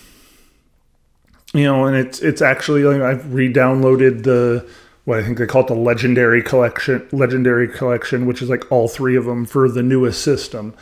[1.52, 4.66] you know, and it's it's actually like I've re-downloaded the
[5.04, 8.88] what I think they call it the legendary collection, legendary collection, which is like all
[8.88, 10.74] three of them for the newest system,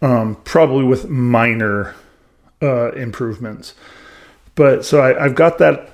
[0.00, 1.94] um, probably with minor
[2.62, 3.74] uh, improvements.
[4.54, 5.91] But so I, I've got that,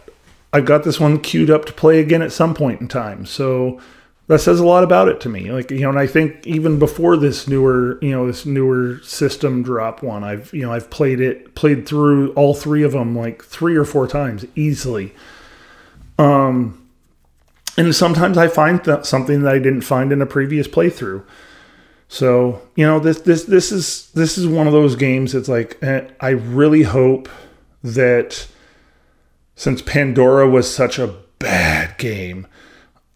[0.52, 3.26] I've got this one queued up to play again at some point in time.
[3.26, 3.80] So
[4.28, 5.50] that says a lot about it to me.
[5.50, 9.62] Like you know, and I think even before this newer, you know, this newer system
[9.62, 13.42] drop one, I've you know I've played it, played through all three of them like
[13.44, 15.14] three or four times easily.
[16.18, 16.88] Um,
[17.76, 21.24] and sometimes I find that something that I didn't find in a previous playthrough.
[22.08, 25.34] So you know this this this is this is one of those games.
[25.34, 27.28] It's like eh, I really hope
[27.82, 28.46] that
[29.58, 32.46] since Pandora was such a bad game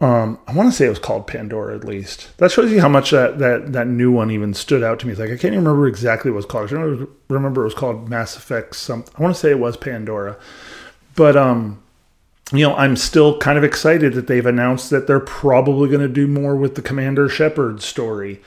[0.02, 2.36] um, I want to say it was called Pandora at least.
[2.38, 5.12] That shows you how much that, that, that new one even stood out to me.
[5.12, 6.72] It's like I can't even remember exactly what it was called.
[6.72, 9.14] I remember it was called Mass Effect something.
[9.16, 10.36] I want to say it was Pandora.
[11.14, 11.80] But um,
[12.52, 16.08] you know, I'm still kind of excited that they've announced that they're probably going to
[16.08, 18.42] do more with the Commander Shepard story.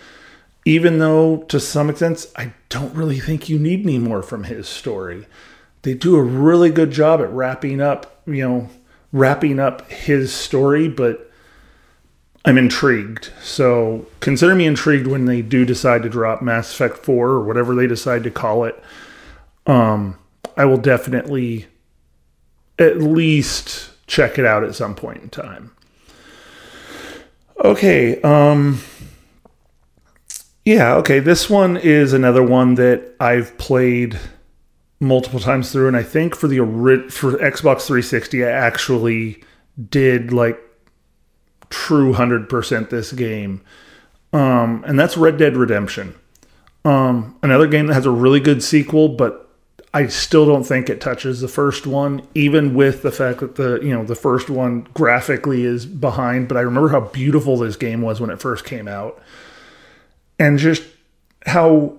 [0.66, 4.68] Even though to some extent I don't really think you need any more from his
[4.68, 5.26] story.
[5.86, 8.70] They do a really good job at wrapping up, you know,
[9.12, 11.32] wrapping up his story, but
[12.44, 13.30] I'm intrigued.
[13.40, 17.76] So consider me intrigued when they do decide to drop Mass Effect 4 or whatever
[17.76, 18.84] they decide to call it.
[19.68, 20.18] Um,
[20.58, 21.68] I will definitely
[22.80, 25.72] at least check it out at some point in time.
[27.64, 28.82] Okay, um
[30.66, 34.18] yeah, okay, this one is another one that I've played
[35.06, 36.58] multiple times through and I think for the
[37.10, 39.44] for Xbox 360 I actually
[39.90, 40.60] did like
[41.70, 43.62] true 100% this game.
[44.34, 46.16] Um, and that's Red Dead Redemption.
[46.84, 49.50] Um, another game that has a really good sequel, but
[49.94, 53.80] I still don't think it touches the first one, even with the fact that the
[53.82, 56.50] you know the first one graphically is behind.
[56.50, 59.22] But I remember how beautiful this game was when it first came out,
[60.38, 60.84] and just
[61.46, 61.98] how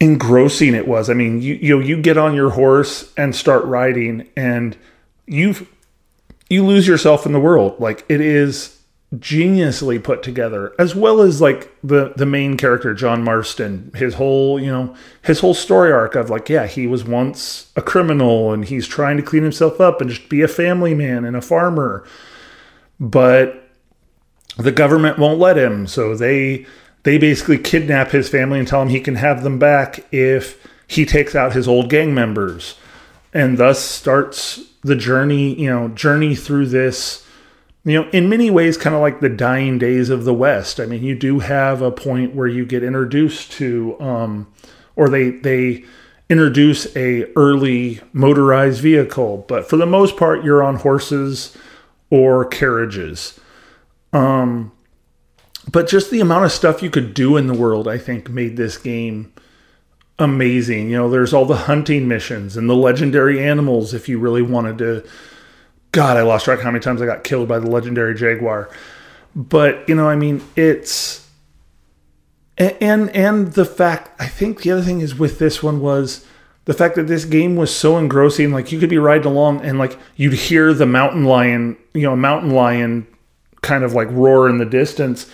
[0.00, 1.10] engrossing it was.
[1.10, 4.76] I mean, you you know, you get on your horse and start riding, and
[5.26, 5.68] you've
[6.48, 7.78] you lose yourself in the world.
[7.78, 8.78] Like it is
[9.16, 14.60] geniusly put together, as well as like the the main character John Marston, his whole
[14.60, 18.64] you know his whole story arc of like yeah he was once a criminal and
[18.66, 22.06] he's trying to clean himself up and just be a family man and a farmer,
[23.00, 23.64] but
[24.58, 26.66] the government won't let him, so they
[27.08, 31.06] they basically kidnap his family and tell him he can have them back if he
[31.06, 32.74] takes out his old gang members.
[33.32, 37.26] And thus starts the journey you know journey through this
[37.82, 40.78] you know in many ways kind of like the dying days of the west.
[40.78, 44.46] I mean you do have a point where you get introduced to um
[44.94, 45.86] or they they
[46.28, 51.56] introduce a early motorized vehicle but for the most part you're on horses
[52.10, 53.40] or carriages.
[54.12, 54.72] Um
[55.70, 58.56] but just the amount of stuff you could do in the world i think made
[58.56, 59.32] this game
[60.18, 60.90] amazing.
[60.90, 64.78] You know there's all the hunting missions and the legendary animals if you really wanted
[64.78, 65.08] to.
[65.92, 68.68] God i lost track how many times i got killed by the legendary jaguar.
[69.34, 71.26] But you know i mean it's
[72.56, 76.26] and and the fact i think the other thing is with this one was
[76.64, 79.78] the fact that this game was so engrossing like you could be riding along and
[79.78, 83.06] like you'd hear the mountain lion you know a mountain lion
[83.62, 85.30] kind of like roar in the distance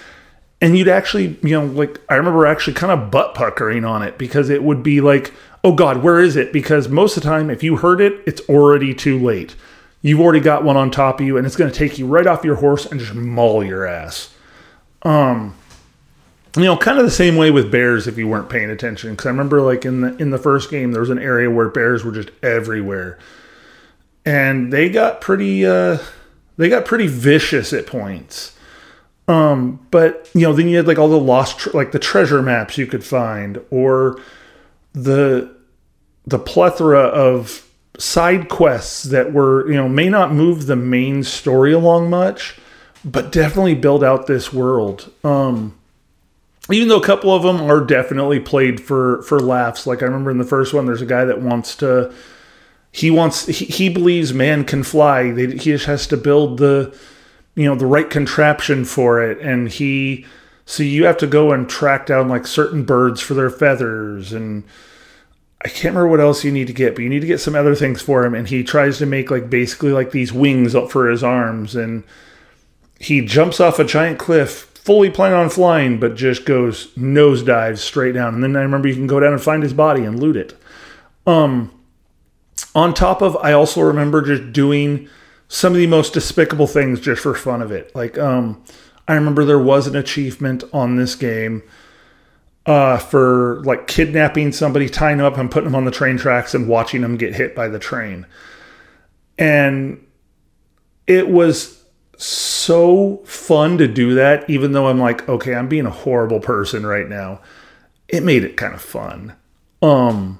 [0.61, 4.17] and you'd actually you know like i remember actually kind of butt puckering on it
[4.19, 5.33] because it would be like
[5.63, 8.41] oh god where is it because most of the time if you heard it it's
[8.49, 9.55] already too late
[10.03, 12.27] you've already got one on top of you and it's going to take you right
[12.27, 14.35] off your horse and just maul your ass
[15.03, 15.55] um
[16.57, 19.11] you know, kind of the same way with bears if you weren't paying attention.
[19.11, 21.69] Because I remember, like in the in the first game, there was an area where
[21.69, 23.19] bears were just everywhere,
[24.25, 25.99] and they got pretty uh,
[26.57, 28.54] they got pretty vicious at points.
[29.27, 32.77] Um, but you know, then you had like all the lost, like the treasure maps
[32.77, 34.20] you could find, or
[34.93, 35.55] the
[36.27, 37.66] the plethora of
[37.99, 42.59] side quests that were you know may not move the main story along much,
[43.05, 45.11] but definitely build out this world.
[45.22, 45.75] Um,
[46.70, 50.31] even though a couple of them are definitely played for for laughs like i remember
[50.31, 52.12] in the first one there's a guy that wants to
[52.91, 56.97] he wants he, he believes man can fly they, he just has to build the
[57.55, 60.27] you know the right contraption for it and he
[60.67, 64.65] so you have to go and track down like certain birds for their feathers and
[65.65, 67.55] I can't remember what else you need to get, but you need to get some
[67.55, 68.35] other things for him.
[68.35, 72.05] And he tries to make like basically like these wings up for his arms, and
[73.01, 78.13] he jumps off a giant cliff fully planning on flying, but just goes nosedives straight
[78.13, 78.35] down.
[78.35, 80.55] And then I remember you can go down and find his body and loot it.
[81.27, 81.73] Um,
[82.75, 85.09] on top of, I also remember just doing
[85.49, 87.95] some of the most despicable things just for fun of it.
[87.95, 88.62] Like, um,
[89.07, 91.62] I remember there was an achievement on this game
[92.66, 96.55] uh, for like kidnapping somebody, tying them up, and putting them on the train tracks
[96.55, 98.26] and watching them get hit by the train.
[99.38, 100.05] And
[101.07, 101.84] it was
[102.16, 106.86] so fun to do that, even though I'm like, okay, I'm being a horrible person
[106.86, 107.40] right now.
[108.09, 109.34] It made it kind of fun.
[109.82, 110.38] Um,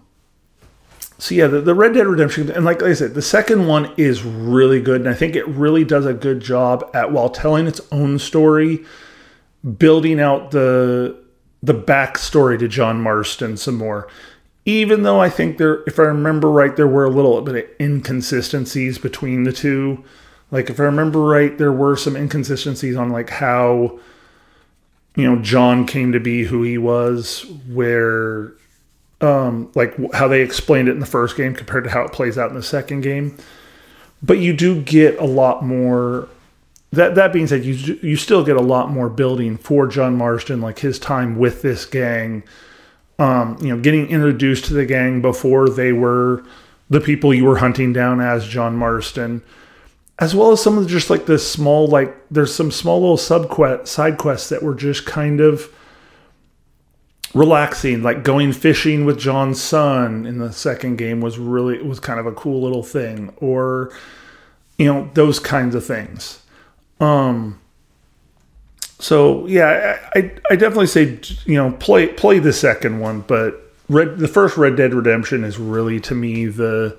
[1.19, 4.25] so yeah, the, the Red Dead Redemption, and like I said, the second one is
[4.25, 7.81] really good, and I think it really does a good job at while telling its
[7.93, 8.85] own story,
[9.79, 11.17] building out the
[11.63, 14.09] the backstory to John Marston some more.
[14.67, 17.71] Even though I think there, if I remember right, there were a little bit of
[17.81, 20.05] inconsistencies between the two.
[20.51, 23.99] Like if I remember right, there were some inconsistencies on like how
[25.17, 28.53] you know John came to be who he was, where
[29.21, 32.37] um like how they explained it in the first game compared to how it plays
[32.37, 33.37] out in the second game.
[34.23, 36.29] But you do get a lot more
[36.93, 40.61] that that being said, you you still get a lot more building for John Marston,
[40.61, 42.43] like his time with this gang.
[43.19, 46.45] Um, you know, getting introduced to the gang before they were
[46.91, 49.43] the people you were hunting down as John Marston
[50.19, 53.17] as well as some of the, just like the small like there's some small little
[53.17, 55.69] sub quest side quests that were just kind of
[57.35, 62.21] relaxing like going fishing with john's son in the second game was really was kind
[62.21, 63.93] of a cool little thing or
[64.79, 66.43] you know those kinds of things
[67.01, 67.61] um
[69.01, 74.19] so yeah i i definitely say you know play play the second one but red
[74.19, 76.97] the first red dead redemption is really to me the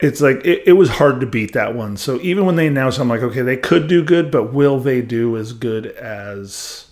[0.00, 1.96] it's like it, it, was hard to beat that one.
[1.96, 5.00] So even when they announced, I'm like, okay, they could do good, but will they
[5.00, 6.86] do as good as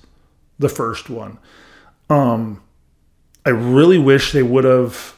[0.62, 1.38] the first one?
[2.08, 2.62] Um,
[3.44, 5.16] I really wish they would have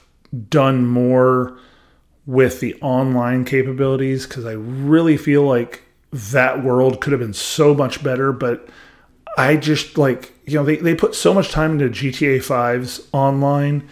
[0.48, 1.58] done more
[2.26, 5.82] with the online capabilities because I really feel like
[6.12, 8.32] that world could have been so much better.
[8.32, 8.68] But
[9.36, 13.88] I just like you know they they put so much time into GTA 5's online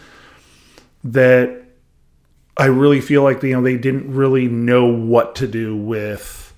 [1.04, 1.62] that
[2.56, 6.51] I really feel like you know they didn't really know what to do with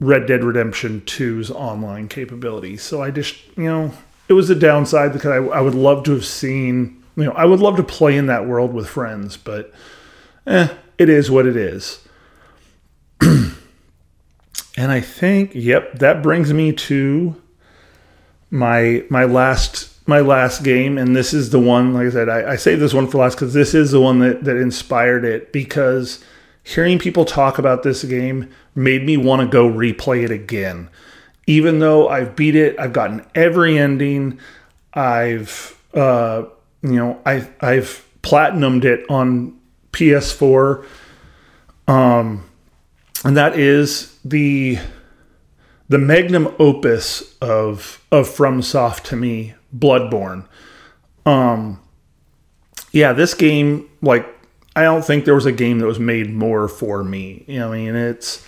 [0.00, 2.82] Red Dead Redemption 2's online capabilities.
[2.82, 3.92] So I just you know
[4.28, 7.44] it was a downside because I, I would love to have seen you know I
[7.44, 9.72] would love to play in that world with friends, but
[10.46, 10.68] eh,
[10.98, 12.00] it is what it is.
[13.20, 13.56] and
[14.76, 17.40] I think yep that brings me to
[18.50, 21.94] my my last my last game, and this is the one.
[21.94, 24.44] Like I said, I, I this one for last because this is the one that
[24.44, 25.52] that inspired it.
[25.52, 26.22] Because
[26.62, 30.88] hearing people talk about this game made me want to go replay it again.
[31.46, 34.38] Even though I've beat it, I've gotten every ending.
[34.92, 36.44] I've uh,
[36.82, 39.58] you know I I've platinumed it on
[39.92, 40.86] PS4.
[41.86, 42.48] Um,
[43.24, 44.78] and that is the
[45.88, 50.46] the magnum opus of of FromSoft to me, Bloodborne.
[51.26, 51.80] Um,
[52.92, 54.26] yeah, this game, like,
[54.76, 57.44] I don't think there was a game that was made more for me.
[57.46, 58.46] You know, I mean, it's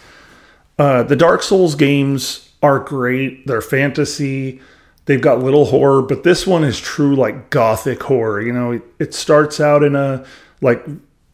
[0.78, 3.46] uh, the Dark Souls games are great.
[3.46, 4.60] They're fantasy.
[5.06, 8.40] They've got little horror, but this one is true like gothic horror.
[8.40, 10.24] You know, it, it starts out in a
[10.60, 10.84] like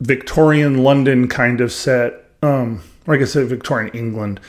[0.00, 2.24] Victorian London kind of set.
[2.42, 4.40] Um, like I said, Victorian England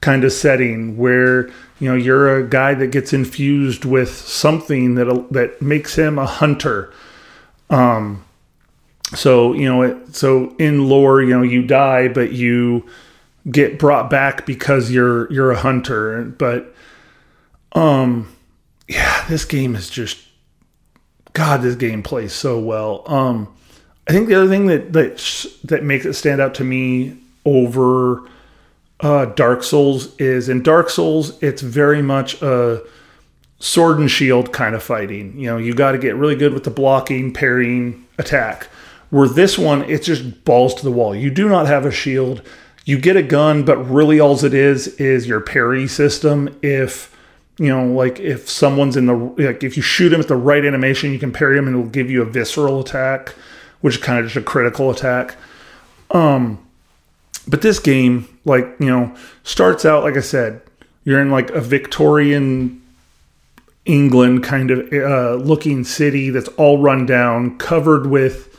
[0.00, 1.46] kind of setting where
[1.78, 6.26] you know you're a guy that gets infused with something that that makes him a
[6.26, 6.92] hunter.
[7.70, 8.24] Um,
[9.14, 12.84] so you know, it, so in lore, you know, you die, but you
[13.50, 16.24] get brought back because you're you're a hunter.
[16.24, 16.74] But
[17.72, 18.34] um,
[18.88, 20.18] yeah, this game is just
[21.32, 21.62] God.
[21.62, 23.02] This game plays so well.
[23.06, 23.54] Um,
[24.08, 28.22] I think the other thing that that that makes it stand out to me over
[29.02, 32.82] uh, Dark Souls is in Dark Souls, it's very much a
[33.58, 35.36] sword and shield kind of fighting.
[35.38, 38.68] You know, you got to get really good with the blocking, parrying, attack.
[39.10, 41.14] Where this one, it's just balls to the wall.
[41.14, 42.42] You do not have a shield.
[42.84, 46.58] You get a gun, but really all it is is your parry system.
[46.62, 47.16] If
[47.58, 50.64] you know, like if someone's in the like, if you shoot him at the right
[50.64, 53.34] animation, you can parry him, and it'll give you a visceral attack,
[53.82, 55.36] which is kind of just a critical attack.
[56.10, 56.58] Um,
[57.46, 60.60] but this game, like, you know, starts out, like I said,
[61.04, 62.82] you're in like a Victorian
[63.84, 68.51] England kind of uh, looking city that's all run down, covered with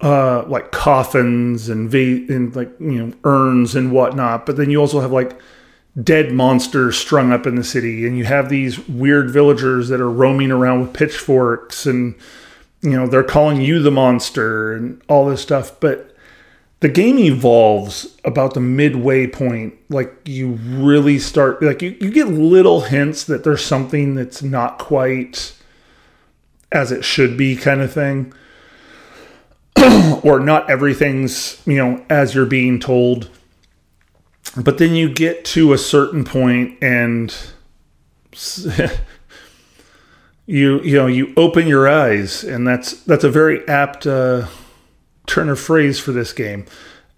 [0.00, 4.46] uh, like coffins and, and like, you know, urns and whatnot.
[4.46, 5.38] But then you also have like
[6.02, 8.06] dead monsters strung up in the city.
[8.06, 12.14] And you have these weird villagers that are roaming around with pitchforks and,
[12.80, 15.78] you know, they're calling you the monster and all this stuff.
[15.80, 16.10] But
[16.80, 22.28] the game evolves about the midway point like you really start like you, you get
[22.28, 25.54] little hints that there's something that's not quite
[26.72, 28.32] as it should be kind of thing
[30.22, 33.30] or not everything's you know as you're being told
[34.56, 37.34] but then you get to a certain point and
[40.46, 44.46] you you know you open your eyes and that's that's a very apt uh,
[45.30, 46.66] turn of phrase for this game.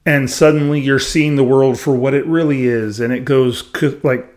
[0.04, 3.00] And suddenly you're seeing the world for what it really is.
[3.00, 3.64] And it goes
[4.02, 4.28] like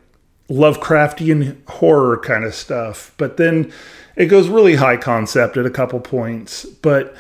[0.50, 3.14] Lovecraftian horror kind of stuff.
[3.18, 3.72] But then
[4.16, 6.66] it goes really high concept at a couple points.
[6.66, 7.16] But,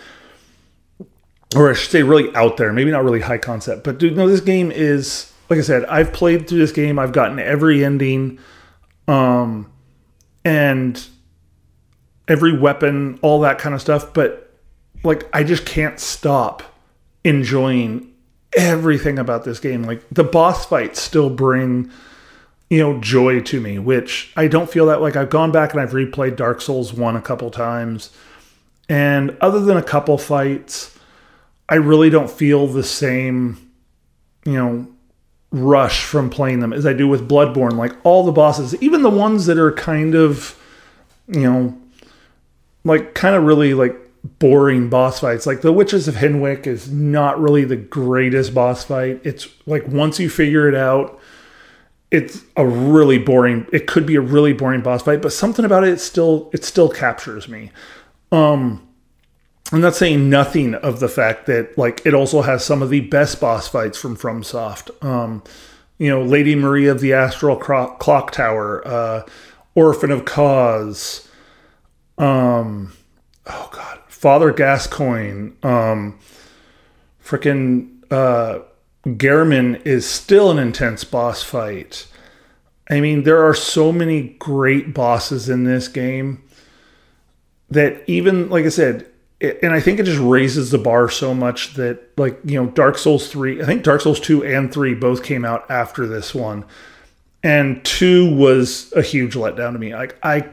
[1.55, 2.73] or I should say, really out there.
[2.73, 3.83] Maybe not really high concept.
[3.83, 6.99] But dude, no, this game is, like I said, I've played through this game.
[6.99, 8.39] I've gotten every ending.
[9.07, 9.71] Um,
[10.43, 11.05] and
[12.27, 14.13] every weapon, all that kind of stuff.
[14.13, 14.53] But
[15.03, 16.63] like I just can't stop
[17.23, 18.11] enjoying
[18.55, 19.83] everything about this game.
[19.83, 21.91] Like the boss fights still bring
[22.69, 25.81] you know joy to me, which I don't feel that like I've gone back and
[25.81, 28.11] I've replayed Dark Souls 1 a couple times.
[28.87, 30.94] And other than a couple fights,
[31.67, 33.71] I really don't feel the same,
[34.45, 34.87] you know,
[35.51, 37.73] rush from playing them as I do with Bloodborne.
[37.73, 40.59] Like all the bosses, even the ones that are kind of,
[41.27, 41.77] you know,
[42.83, 43.95] like kind of really like
[44.39, 45.45] boring boss fights.
[45.45, 49.21] Like the Witches of Hemwick is not really the greatest boss fight.
[49.23, 51.19] It's like once you figure it out,
[52.11, 53.67] it's a really boring.
[53.73, 56.89] It could be a really boring boss fight, but something about it still it still
[56.89, 57.71] captures me.
[58.31, 58.87] Um,
[59.71, 63.01] I'm not saying nothing of the fact that like it also has some of the
[63.01, 65.03] best boss fights from FromSoft.
[65.03, 65.43] Um,
[65.97, 69.23] you know, Lady Maria of the Astral Clock Tower, uh,
[69.73, 71.27] Orphan of Kos,
[72.17, 72.93] Um,
[73.45, 76.17] oh god, Father Gascoigne, um,
[77.23, 78.59] freaking uh,
[79.05, 82.07] Gehrman is still an intense boss fight.
[82.89, 86.43] I mean, there are so many great bosses in this game
[87.69, 89.07] that even, like I said,
[89.61, 92.97] and I think it just raises the bar so much that, like, you know, Dark
[92.97, 96.65] Souls 3, I think Dark Souls 2 and 3 both came out after this one.
[97.43, 99.95] And 2 was a huge letdown to me.
[99.95, 100.49] Like, I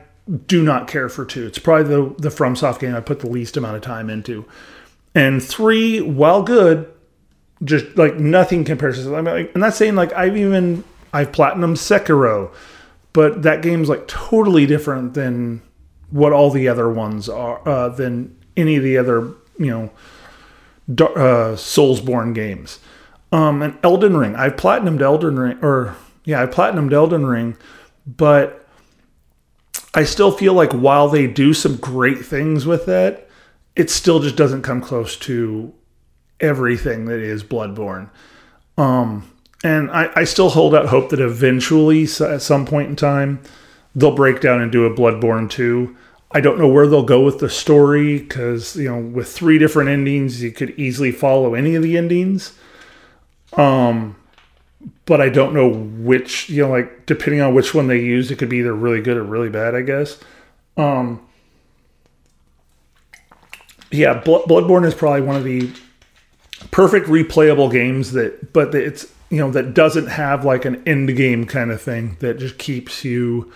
[0.47, 1.47] do not care for two.
[1.47, 4.45] It's probably the the FromSoft game I put the least amount of time into.
[5.15, 6.91] And three, while good,
[7.65, 9.17] just like nothing compares to.
[9.17, 12.53] I mean, like, I'm not saying like I've even I've platinum Sekiro,
[13.13, 15.63] but that game's like totally different than
[16.11, 19.91] what all the other ones are, uh, than any of the other, you know,
[20.91, 22.79] uh, Soulsborne games.
[23.31, 27.57] Um, and Elden Ring, I've platinumed Elden Ring, or yeah, I have platinumed Elden Ring,
[28.07, 28.67] but
[29.95, 33.29] I still feel like while they do some great things with it,
[33.75, 35.73] it still just doesn't come close to
[36.41, 38.11] everything that is Bloodborne.
[38.77, 39.31] Um,
[39.65, 43.41] and I, I still hold out hope that eventually, at some point in time,
[43.95, 45.97] they'll break down and do a Bloodborne 2.
[46.35, 49.91] I don't know where they'll go with the story because, you know, with three different
[49.91, 52.55] endings, you could easily follow any of the endings.
[53.55, 54.17] Um,
[55.05, 58.37] but I don't know which, you know, like depending on which one they use, it
[58.37, 60.19] could be either really good or really bad, I guess.
[60.77, 61.27] Um,
[63.91, 65.71] yeah, Bloodborne is probably one of the
[66.71, 71.47] perfect replayable games that, but it's, you know, that doesn't have like an end game
[71.47, 73.53] kind of thing that just keeps you,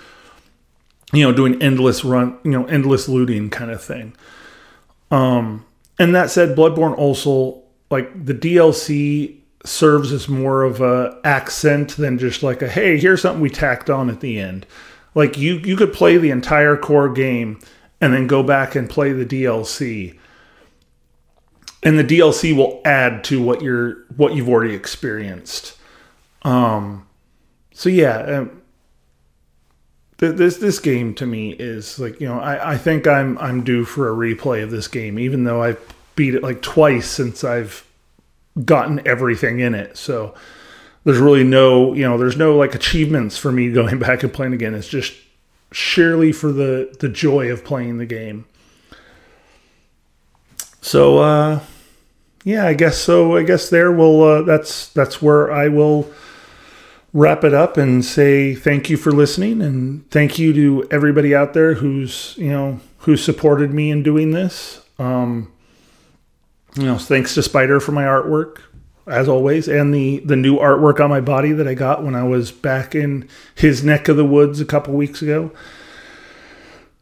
[1.17, 4.15] you know, doing endless run, you know, endless looting kind of thing.
[5.11, 5.65] Um,
[5.99, 9.37] and that said, Bloodborne also, like the DLC
[9.67, 13.91] serves as more of a accent than just like a hey here's something we tacked
[13.91, 14.67] on at the end.
[15.15, 17.61] Like you you could play the entire core game
[18.01, 20.19] and then go back and play the DLC
[21.83, 25.77] and the DLC will add to what you're what you've already experienced.
[26.43, 27.07] Um
[27.73, 28.63] so yeah um,
[30.19, 33.85] this this game to me is like you know I, I think I'm I'm due
[33.85, 35.79] for a replay of this game even though I've
[36.17, 37.87] beat it like twice since I've
[38.65, 39.97] gotten everything in it.
[39.97, 40.35] So
[41.05, 44.55] there's really no, you know, there's no like achievements for me going back and playing
[44.55, 44.75] again.
[44.75, 45.15] It's just
[45.73, 48.47] sheerly for the the joy of playing the game.
[50.81, 51.61] So uh
[52.45, 53.37] yeah, I guess so.
[53.37, 56.09] I guess there will uh, that's that's where I will
[57.17, 61.55] wrap it up and say thank you for listening and thank you to everybody out
[61.55, 64.83] there who's, you know, who supported me in doing this.
[64.99, 65.51] Um
[66.77, 68.59] you know, thanks to Spider for my artwork,
[69.07, 72.23] as always, and the the new artwork on my body that I got when I
[72.23, 75.53] was back in his neck of the woods a couple weeks ago.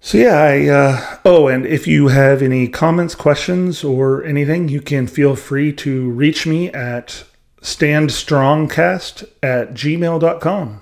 [0.01, 4.81] So yeah, I uh, oh, and if you have any comments, questions, or anything, you
[4.81, 7.25] can feel free to reach me at
[7.65, 10.81] standstrongcast at gmail.com.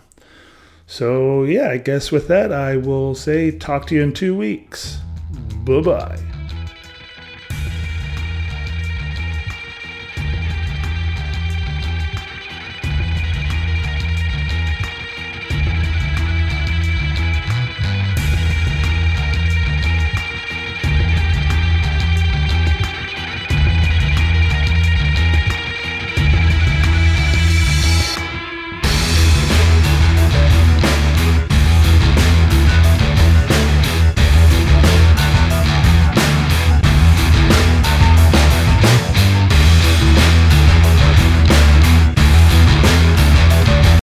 [0.87, 4.99] So yeah, I guess with that, I will say talk to you in two weeks.
[5.65, 6.32] Bye bye.